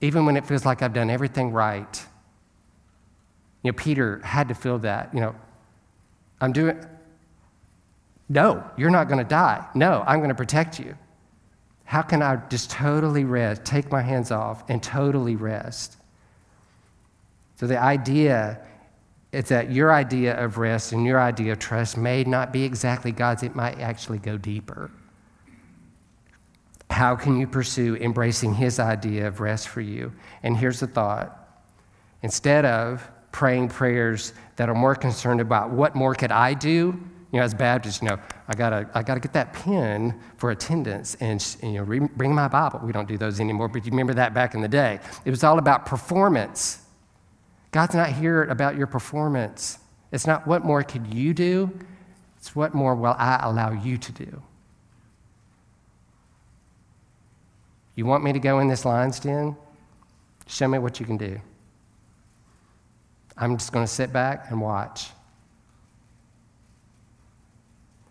even 0.00 0.26
when 0.26 0.36
it 0.36 0.44
feels 0.44 0.66
like 0.66 0.82
I've 0.82 0.94
done 0.94 1.10
everything 1.10 1.52
right? 1.52 2.04
You 3.62 3.70
know, 3.70 3.76
Peter 3.76 4.20
had 4.24 4.48
to 4.48 4.54
feel 4.54 4.78
that. 4.80 5.14
You 5.14 5.20
know, 5.20 5.34
I'm 6.40 6.52
doing, 6.52 6.84
no, 8.28 8.64
you're 8.76 8.90
not 8.90 9.08
going 9.08 9.18
to 9.18 9.28
die. 9.28 9.66
No, 9.74 10.02
I'm 10.06 10.18
going 10.18 10.30
to 10.30 10.34
protect 10.34 10.78
you. 10.80 10.96
How 11.84 12.02
can 12.02 12.22
I 12.22 12.36
just 12.48 12.70
totally 12.70 13.24
rest, 13.24 13.64
take 13.64 13.90
my 13.90 14.00
hands 14.00 14.30
off, 14.30 14.64
and 14.68 14.82
totally 14.82 15.36
rest? 15.36 15.96
So 17.56 17.66
the 17.66 17.78
idea 17.78 18.60
is 19.30 19.48
that 19.48 19.70
your 19.70 19.92
idea 19.92 20.34
of 20.42 20.58
rest 20.58 20.92
and 20.92 21.06
your 21.06 21.20
idea 21.20 21.52
of 21.52 21.58
trust 21.58 21.96
may 21.96 22.24
not 22.24 22.52
be 22.52 22.64
exactly 22.64 23.12
God's, 23.12 23.42
it 23.42 23.54
might 23.54 23.78
actually 23.78 24.18
go 24.18 24.36
deeper. 24.36 24.90
How 26.90 27.16
can 27.16 27.38
you 27.38 27.46
pursue 27.46 27.96
embracing 27.96 28.54
His 28.54 28.78
idea 28.78 29.26
of 29.28 29.40
rest 29.40 29.68
for 29.68 29.80
you? 29.80 30.12
And 30.42 30.56
here's 30.56 30.80
the 30.80 30.86
thought 30.86 31.38
instead 32.22 32.64
of 32.64 33.08
praying 33.32 33.68
prayers 33.68 34.34
that 34.56 34.68
are 34.68 34.74
more 34.74 34.94
concerned 34.94 35.40
about 35.40 35.70
what 35.70 35.94
more 35.94 36.14
could 36.14 36.30
I 36.30 36.54
do. 36.54 36.98
You 37.32 37.38
know, 37.38 37.42
as 37.42 37.54
Baptists, 37.54 38.02
you 38.02 38.08
know, 38.08 38.18
I 38.46 38.54
gotta, 38.54 38.88
I 38.94 39.02
gotta 39.02 39.20
get 39.20 39.32
that 39.32 39.54
pen 39.54 40.20
for 40.36 40.50
attendance 40.50 41.16
and, 41.16 41.42
you 41.62 41.72
know, 41.72 41.82
re- 41.82 41.98
bring 42.00 42.34
my 42.34 42.46
Bible. 42.46 42.80
We 42.84 42.92
don't 42.92 43.08
do 43.08 43.16
those 43.16 43.40
anymore, 43.40 43.68
but 43.68 43.86
you 43.86 43.90
remember 43.90 44.12
that 44.14 44.34
back 44.34 44.54
in 44.54 44.60
the 44.60 44.68
day. 44.68 45.00
It 45.24 45.30
was 45.30 45.42
all 45.42 45.58
about 45.58 45.86
performance. 45.86 46.82
God's 47.70 47.94
not 47.94 48.10
here 48.10 48.44
about 48.44 48.76
your 48.76 48.86
performance. 48.86 49.78
It's 50.12 50.26
not 50.26 50.46
what 50.46 50.62
more 50.62 50.82
could 50.82 51.06
you 51.06 51.32
do, 51.32 51.70
it's 52.36 52.54
what 52.54 52.74
more 52.74 52.94
will 52.94 53.14
I 53.18 53.40
allow 53.42 53.72
you 53.72 53.96
to 53.96 54.12
do. 54.12 54.42
You 57.94 58.04
want 58.04 58.24
me 58.24 58.32
to 58.32 58.38
go 58.38 58.58
in 58.58 58.68
this 58.68 58.84
lion's 58.84 59.20
den? 59.20 59.56
Show 60.46 60.68
me 60.68 60.78
what 60.78 61.00
you 61.00 61.06
can 61.06 61.16
do. 61.16 61.40
I'm 63.36 63.56
just 63.56 63.72
going 63.72 63.84
to 63.84 63.92
sit 63.92 64.12
back 64.12 64.50
and 64.50 64.60
watch. 64.60 65.10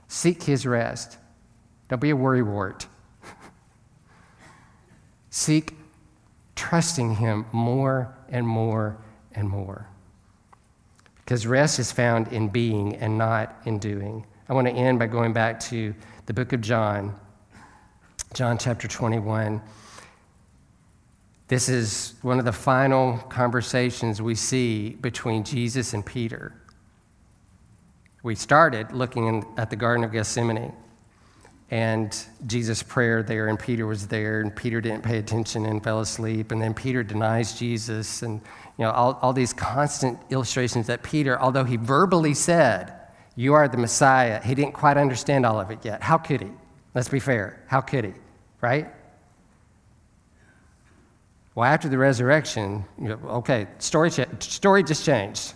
Seek 0.07 0.43
his 0.43 0.65
rest. 0.65 1.17
Don't 1.89 2.01
be 2.01 2.11
a 2.11 2.15
worrywart. 2.15 2.85
Seek 5.29 5.75
trusting 6.55 7.15
him 7.15 7.45
more 7.51 8.13
and 8.29 8.47
more 8.47 8.97
and 9.33 9.47
more. 9.47 9.87
Because 11.17 11.47
rest 11.47 11.79
is 11.79 11.91
found 11.91 12.27
in 12.33 12.49
being 12.49 12.95
and 12.97 13.17
not 13.17 13.55
in 13.65 13.79
doing. 13.79 14.25
I 14.49 14.53
want 14.53 14.67
to 14.67 14.73
end 14.73 14.99
by 14.99 15.07
going 15.07 15.31
back 15.31 15.59
to 15.61 15.95
the 16.25 16.33
book 16.33 16.51
of 16.51 16.59
John, 16.59 17.17
John 18.33 18.57
chapter 18.57 18.87
21. 18.87 19.61
This 21.51 21.67
is 21.67 22.13
one 22.21 22.39
of 22.39 22.45
the 22.45 22.53
final 22.53 23.17
conversations 23.27 24.21
we 24.21 24.35
see 24.35 24.91
between 24.91 25.43
Jesus 25.43 25.93
and 25.93 26.05
Peter. 26.05 26.53
We 28.23 28.35
started 28.35 28.93
looking 28.93 29.27
in, 29.27 29.45
at 29.57 29.69
the 29.69 29.75
Garden 29.75 30.05
of 30.05 30.13
Gethsemane 30.13 30.71
and 31.69 32.17
Jesus' 32.47 32.81
prayer 32.81 33.21
there, 33.21 33.49
and 33.49 33.59
Peter 33.59 33.85
was 33.85 34.07
there, 34.07 34.39
and 34.39 34.55
Peter 34.55 34.79
didn't 34.79 35.03
pay 35.03 35.17
attention 35.17 35.65
and 35.65 35.83
fell 35.83 35.99
asleep, 35.99 36.53
and 36.53 36.61
then 36.61 36.73
Peter 36.73 37.03
denies 37.03 37.59
Jesus, 37.59 38.21
and 38.21 38.39
you 38.77 38.85
know 38.85 38.91
all, 38.91 39.19
all 39.21 39.33
these 39.33 39.51
constant 39.51 40.17
illustrations 40.29 40.87
that 40.87 41.03
Peter, 41.03 41.37
although 41.37 41.65
he 41.65 41.75
verbally 41.75 42.33
said, 42.33 42.93
"You 43.35 43.55
are 43.55 43.67
the 43.67 43.75
Messiah," 43.75 44.41
he 44.41 44.55
didn't 44.55 44.73
quite 44.73 44.95
understand 44.95 45.45
all 45.45 45.59
of 45.59 45.69
it 45.69 45.83
yet. 45.83 46.01
How 46.01 46.17
could 46.17 46.39
he? 46.39 46.51
Let's 46.95 47.09
be 47.09 47.19
fair. 47.19 47.61
How 47.67 47.81
could 47.81 48.05
he? 48.05 48.13
Right? 48.61 48.87
Well, 51.53 51.65
after 51.65 51.89
the 51.89 51.97
resurrection, 51.97 52.85
you 52.99 53.09
know, 53.09 53.19
okay, 53.39 53.67
story, 53.79 54.09
story 54.39 54.83
just 54.83 55.05
changed. 55.05 55.53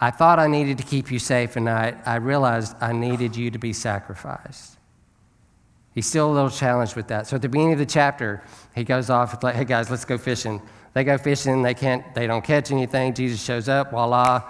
I 0.00 0.10
thought 0.10 0.38
I 0.38 0.46
needed 0.46 0.78
to 0.78 0.84
keep 0.84 1.10
you 1.10 1.18
safe, 1.18 1.56
and 1.56 1.68
I, 1.68 1.96
I 2.04 2.16
realized 2.16 2.76
I 2.80 2.92
needed 2.92 3.36
you 3.36 3.50
to 3.50 3.58
be 3.58 3.72
sacrificed. 3.72 4.76
He's 5.94 6.06
still 6.06 6.30
a 6.30 6.32
little 6.32 6.50
challenged 6.50 6.94
with 6.94 7.08
that. 7.08 7.26
So 7.26 7.36
at 7.36 7.42
the 7.42 7.48
beginning 7.48 7.72
of 7.72 7.78
the 7.78 7.86
chapter, 7.86 8.42
he 8.74 8.84
goes 8.84 9.10
off, 9.10 9.42
like, 9.42 9.54
hey 9.54 9.64
guys, 9.64 9.90
let's 9.90 10.04
go 10.04 10.18
fishing. 10.18 10.62
They 10.94 11.04
go 11.04 11.18
fishing, 11.18 11.62
they 11.62 11.74
can't, 11.74 12.14
they 12.14 12.26
don't 12.26 12.44
catch 12.44 12.70
anything. 12.70 13.14
Jesus 13.14 13.42
shows 13.42 13.68
up, 13.68 13.90
voila, 13.90 14.40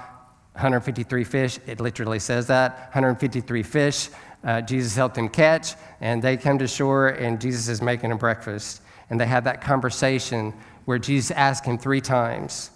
153 0.53 1.25
fish. 1.25 1.59
It 1.67 1.81
literally 1.81 2.19
says 2.19 2.47
that 2.49 2.79
153 2.93 3.63
fish. 3.63 4.11
Uh, 4.45 4.61
Jesus 4.61 4.95
helped 4.95 5.15
them 5.17 5.29
catch, 5.29 5.75
and 6.01 6.23
they 6.23 6.37
come 6.37 6.59
to 6.59 6.69
shore, 6.69 7.09
and 7.09 7.41
Jesus 7.41 7.69
is 7.69 7.83
making 7.83 8.13
a 8.13 8.17
breakfast 8.17 8.83
and 9.11 9.21
they 9.21 9.27
had 9.27 9.45
that 9.45 9.61
conversation 9.61 10.55
where 10.85 10.99
Jesus 10.99 11.31
asked 11.31 11.65
him 11.65 11.79
three 11.79 12.01
times, 12.01 12.71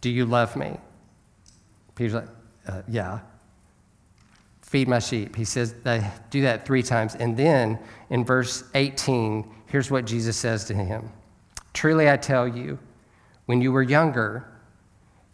Do 0.00 0.10
you 0.10 0.24
love 0.26 0.56
me? 0.56 0.76
Peter's 1.94 2.14
like, 2.14 2.28
uh, 2.66 2.82
Yeah. 2.88 3.20
Feed 4.62 4.86
my 4.86 4.98
sheep. 4.98 5.34
He 5.34 5.46
says 5.46 5.72
they 5.82 6.06
do 6.28 6.42
that 6.42 6.66
three 6.66 6.82
times. 6.82 7.14
And 7.14 7.38
then 7.38 7.78
in 8.10 8.22
verse 8.22 8.64
18, 8.74 9.50
here's 9.64 9.90
what 9.90 10.04
Jesus 10.04 10.36
says 10.36 10.64
to 10.66 10.74
him 10.74 11.10
Truly 11.72 12.10
I 12.10 12.18
tell 12.18 12.46
you, 12.46 12.78
when 13.46 13.62
you 13.62 13.72
were 13.72 13.82
younger, 13.82 14.46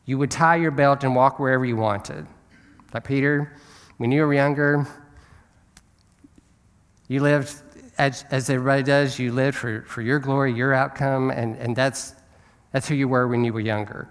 you 0.04 0.18
would 0.18 0.30
tie 0.30 0.56
your 0.56 0.70
belt 0.70 1.02
and 1.02 1.16
walk 1.16 1.40
wherever 1.40 1.64
you 1.64 1.76
wanted. 1.76 2.26
Like 2.92 3.04
Peter, 3.04 3.56
when 3.96 4.12
you 4.12 4.22
were 4.22 4.34
younger, 4.34 4.86
you 7.08 7.20
lived 7.20 7.63
as, 7.98 8.24
as 8.30 8.50
everybody 8.50 8.82
does, 8.82 9.18
you 9.18 9.32
live 9.32 9.54
for, 9.54 9.82
for 9.82 10.02
your 10.02 10.18
glory, 10.18 10.52
your 10.52 10.74
outcome, 10.74 11.30
and, 11.30 11.56
and 11.56 11.76
that's, 11.76 12.14
that's 12.72 12.88
who 12.88 12.94
you 12.94 13.08
were 13.08 13.28
when 13.28 13.44
you 13.44 13.52
were 13.52 13.60
younger. 13.60 14.08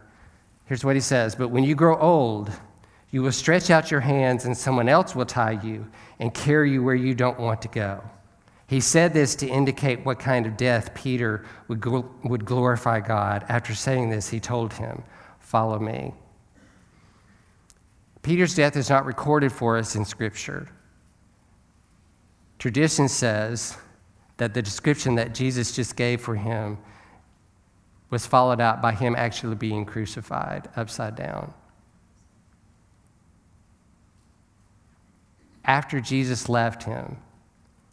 Here's 0.66 0.86
what 0.86 0.96
he 0.96 1.02
says 1.02 1.36
But 1.36 1.50
when 1.50 1.64
you 1.64 1.76
grow 1.76 1.98
old, 1.98 2.52
you 3.12 3.22
will 3.22 3.32
stretch 3.32 3.70
out 3.70 3.92
your 3.92 4.00
hands, 4.00 4.46
and 4.46 4.58
someone 4.58 4.90
else 4.90 5.16
will 5.16 5.26
tie 5.26 5.60
you 5.64 5.88
and 6.20 6.34
carry 6.34 6.72
you 6.72 6.84
where 6.84 6.96
you 6.96 7.14
don't 7.14 7.40
want 7.40 7.62
to 7.64 7.68
go. 7.68 8.04
He 8.68 8.80
said 8.80 9.14
this 9.14 9.36
to 9.36 9.48
indicate 9.48 10.04
what 10.06 10.20
kind 10.20 10.46
of 10.48 10.58
death 10.58 10.94
Peter 10.96 11.46
would, 11.68 11.80
gl- 11.80 12.10
would 12.24 12.46
glorify 12.46 13.02
God. 13.02 13.46
After 13.50 13.76
saying 13.76 14.10
this, 14.10 14.30
he 14.30 14.40
told 14.40 14.74
him, 14.74 15.04
Follow 15.40 15.78
me. 15.78 16.14
Peter's 18.24 18.56
death 18.56 18.78
is 18.78 18.90
not 18.90 19.06
recorded 19.06 19.52
for 19.52 19.78
us 19.78 19.96
in 19.96 20.06
Scripture. 20.06 20.70
Tradition 22.64 23.10
says 23.10 23.76
that 24.38 24.54
the 24.54 24.62
description 24.62 25.16
that 25.16 25.36
Jesus 25.36 25.76
just 25.76 25.98
gave 25.98 26.22
for 26.22 26.34
him 26.34 26.78
was 28.10 28.26
followed 28.26 28.62
out 28.62 28.82
by 28.82 28.94
him 28.94 29.18
actually 29.18 29.56
being 29.56 29.84
crucified 29.84 30.70
upside 30.78 31.18
down. 31.18 31.54
After 35.66 36.00
Jesus 36.00 36.48
left 36.48 36.84
him, 36.84 37.18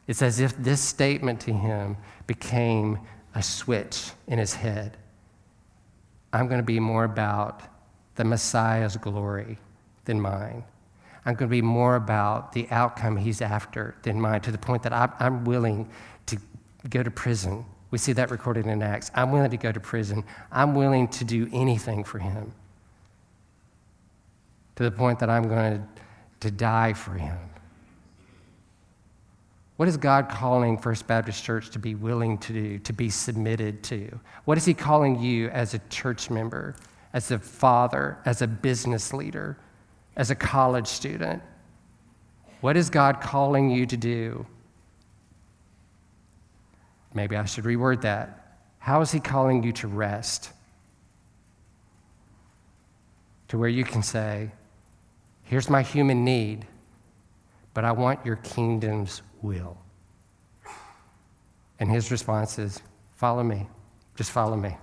it's 0.07 0.23
as 0.23 0.39
if 0.39 0.57
this 0.57 0.81
statement 0.81 1.41
to 1.41 1.53
him 1.53 1.97
became 2.29 3.01
a 3.35 3.43
switch 3.43 4.13
in 4.29 4.39
his 4.39 4.55
head. 4.55 4.97
I'm 6.33 6.47
going 6.47 6.61
to 6.61 6.65
be 6.65 6.79
more 6.79 7.03
about 7.03 7.63
the 8.15 8.23
Messiah's 8.23 8.97
glory 8.97 9.59
than 10.05 10.21
mine. 10.21 10.63
I'm 11.25 11.35
going 11.35 11.49
to 11.49 11.55
be 11.55 11.63
more 11.63 11.97
about 11.97 12.53
the 12.53 12.67
outcome 12.71 13.17
he's 13.17 13.43
after 13.43 13.95
than 14.03 14.21
mine, 14.21 14.41
to 14.43 14.53
the 14.53 14.59
point 14.59 14.83
that 14.85 14.93
I'm, 14.93 15.45
willing 15.45 15.89
to 16.27 16.39
go 16.89 17.03
to 17.03 17.11
prison. 17.11 17.65
We 17.91 17.99
see 17.99 18.13
that 18.15 18.31
recorded 18.31 18.67
in 18.67 18.83
Acts. 18.83 19.11
I'm 19.15 19.31
willing 19.31 19.51
to 19.51 19.57
go 19.57 19.71
to 19.71 19.81
prison. 19.81 20.25
I'm 20.51 20.75
willing 20.75 21.09
to 21.09 21.25
do 21.25 21.49
anything 21.53 22.05
for 22.05 22.19
him, 22.19 22.53
to 24.77 24.85
the 24.85 24.91
point 24.91 25.19
that 25.19 25.29
I'm 25.29 25.49
going 25.49 25.87
to 26.41 26.51
die 26.51 26.95
for 26.95 27.13
him. 27.13 27.39
What 29.81 29.89
is 29.89 29.97
God 29.97 30.29
calling 30.29 30.77
First 30.77 31.07
Baptist 31.07 31.43
Church 31.43 31.71
to 31.71 31.79
be 31.79 31.95
willing 31.95 32.37
to 32.37 32.53
do, 32.53 32.79
to 32.81 32.93
be 32.93 33.09
submitted 33.09 33.83
to? 33.85 34.21
What 34.45 34.59
is 34.59 34.67
He 34.67 34.75
calling 34.75 35.19
you 35.19 35.49
as 35.49 35.73
a 35.73 35.79
church 35.89 36.29
member, 36.29 36.77
as 37.15 37.31
a 37.31 37.39
father, 37.39 38.19
as 38.27 38.43
a 38.43 38.47
business 38.47 39.15
leader? 39.15 39.57
As 40.21 40.31
a 40.31 40.35
college 40.35 40.87
student? 40.87 41.43
What 42.61 42.77
is 42.77 42.91
God 42.91 43.23
calling 43.23 43.71
you 43.71 43.87
to 43.87 43.97
do? 43.97 44.45
Maybe 47.15 47.37
I 47.37 47.47
should 47.47 47.65
reword 47.65 48.03
that. 48.03 48.59
How 48.81 49.01
is 49.01 49.11
He 49.11 49.19
calling 49.19 49.63
you 49.63 49.73
to 49.73 49.89
rest? 49.89 50.51
To 53.49 53.57
where 53.57 53.71
you 53.71 53.83
can 53.83 54.03
say, 54.03 54.51
Here's 55.45 55.71
my 55.71 55.81
human 55.81 56.23
need, 56.23 56.67
but 57.73 57.87
I 57.87 57.93
want 57.93 58.25
your 58.27 58.37
kingdom's 58.37 59.23
will. 59.41 59.79
And 61.79 61.91
His 61.91 62.11
response 62.11 62.59
is, 62.59 62.83
Follow 63.15 63.43
me. 63.43 63.67
Just 64.17 64.33
follow 64.33 64.57
me. 64.57 64.77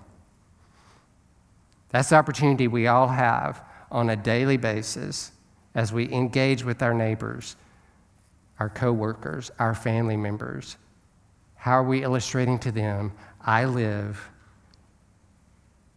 That's 1.89 2.09
the 2.09 2.15
opportunity 2.15 2.67
we 2.67 2.87
all 2.87 3.07
have 3.07 3.66
on 3.91 4.09
a 4.09 4.15
daily 4.15 4.57
basis 4.57 5.31
as 5.75 5.93
we 5.93 6.11
engage 6.11 6.63
with 6.63 6.81
our 6.81 6.93
neighbors, 6.93 7.55
our 8.59 8.69
coworkers, 8.69 9.51
our 9.59 9.75
family 9.75 10.17
members. 10.17 10.77
How 11.55 11.73
are 11.73 11.83
we 11.83 12.03
illustrating 12.03 12.59
to 12.59 12.71
them, 12.71 13.13
I 13.41 13.65
live 13.65 14.29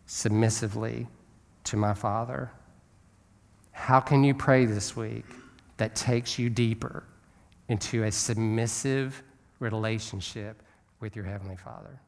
submissively 0.06 1.06
to 1.64 1.76
my 1.76 1.94
Father? 1.94 2.50
How 3.72 4.00
can 4.00 4.24
you 4.24 4.34
pray 4.34 4.66
this 4.66 4.94
week 4.96 5.24
that 5.78 5.94
takes 5.94 6.38
you 6.38 6.50
deeper 6.50 7.04
into 7.68 8.04
a 8.04 8.12
submissive 8.12 9.22
relationship 9.60 10.62
with 11.00 11.16
your 11.16 11.24
Heavenly 11.24 11.56
Father? 11.56 11.98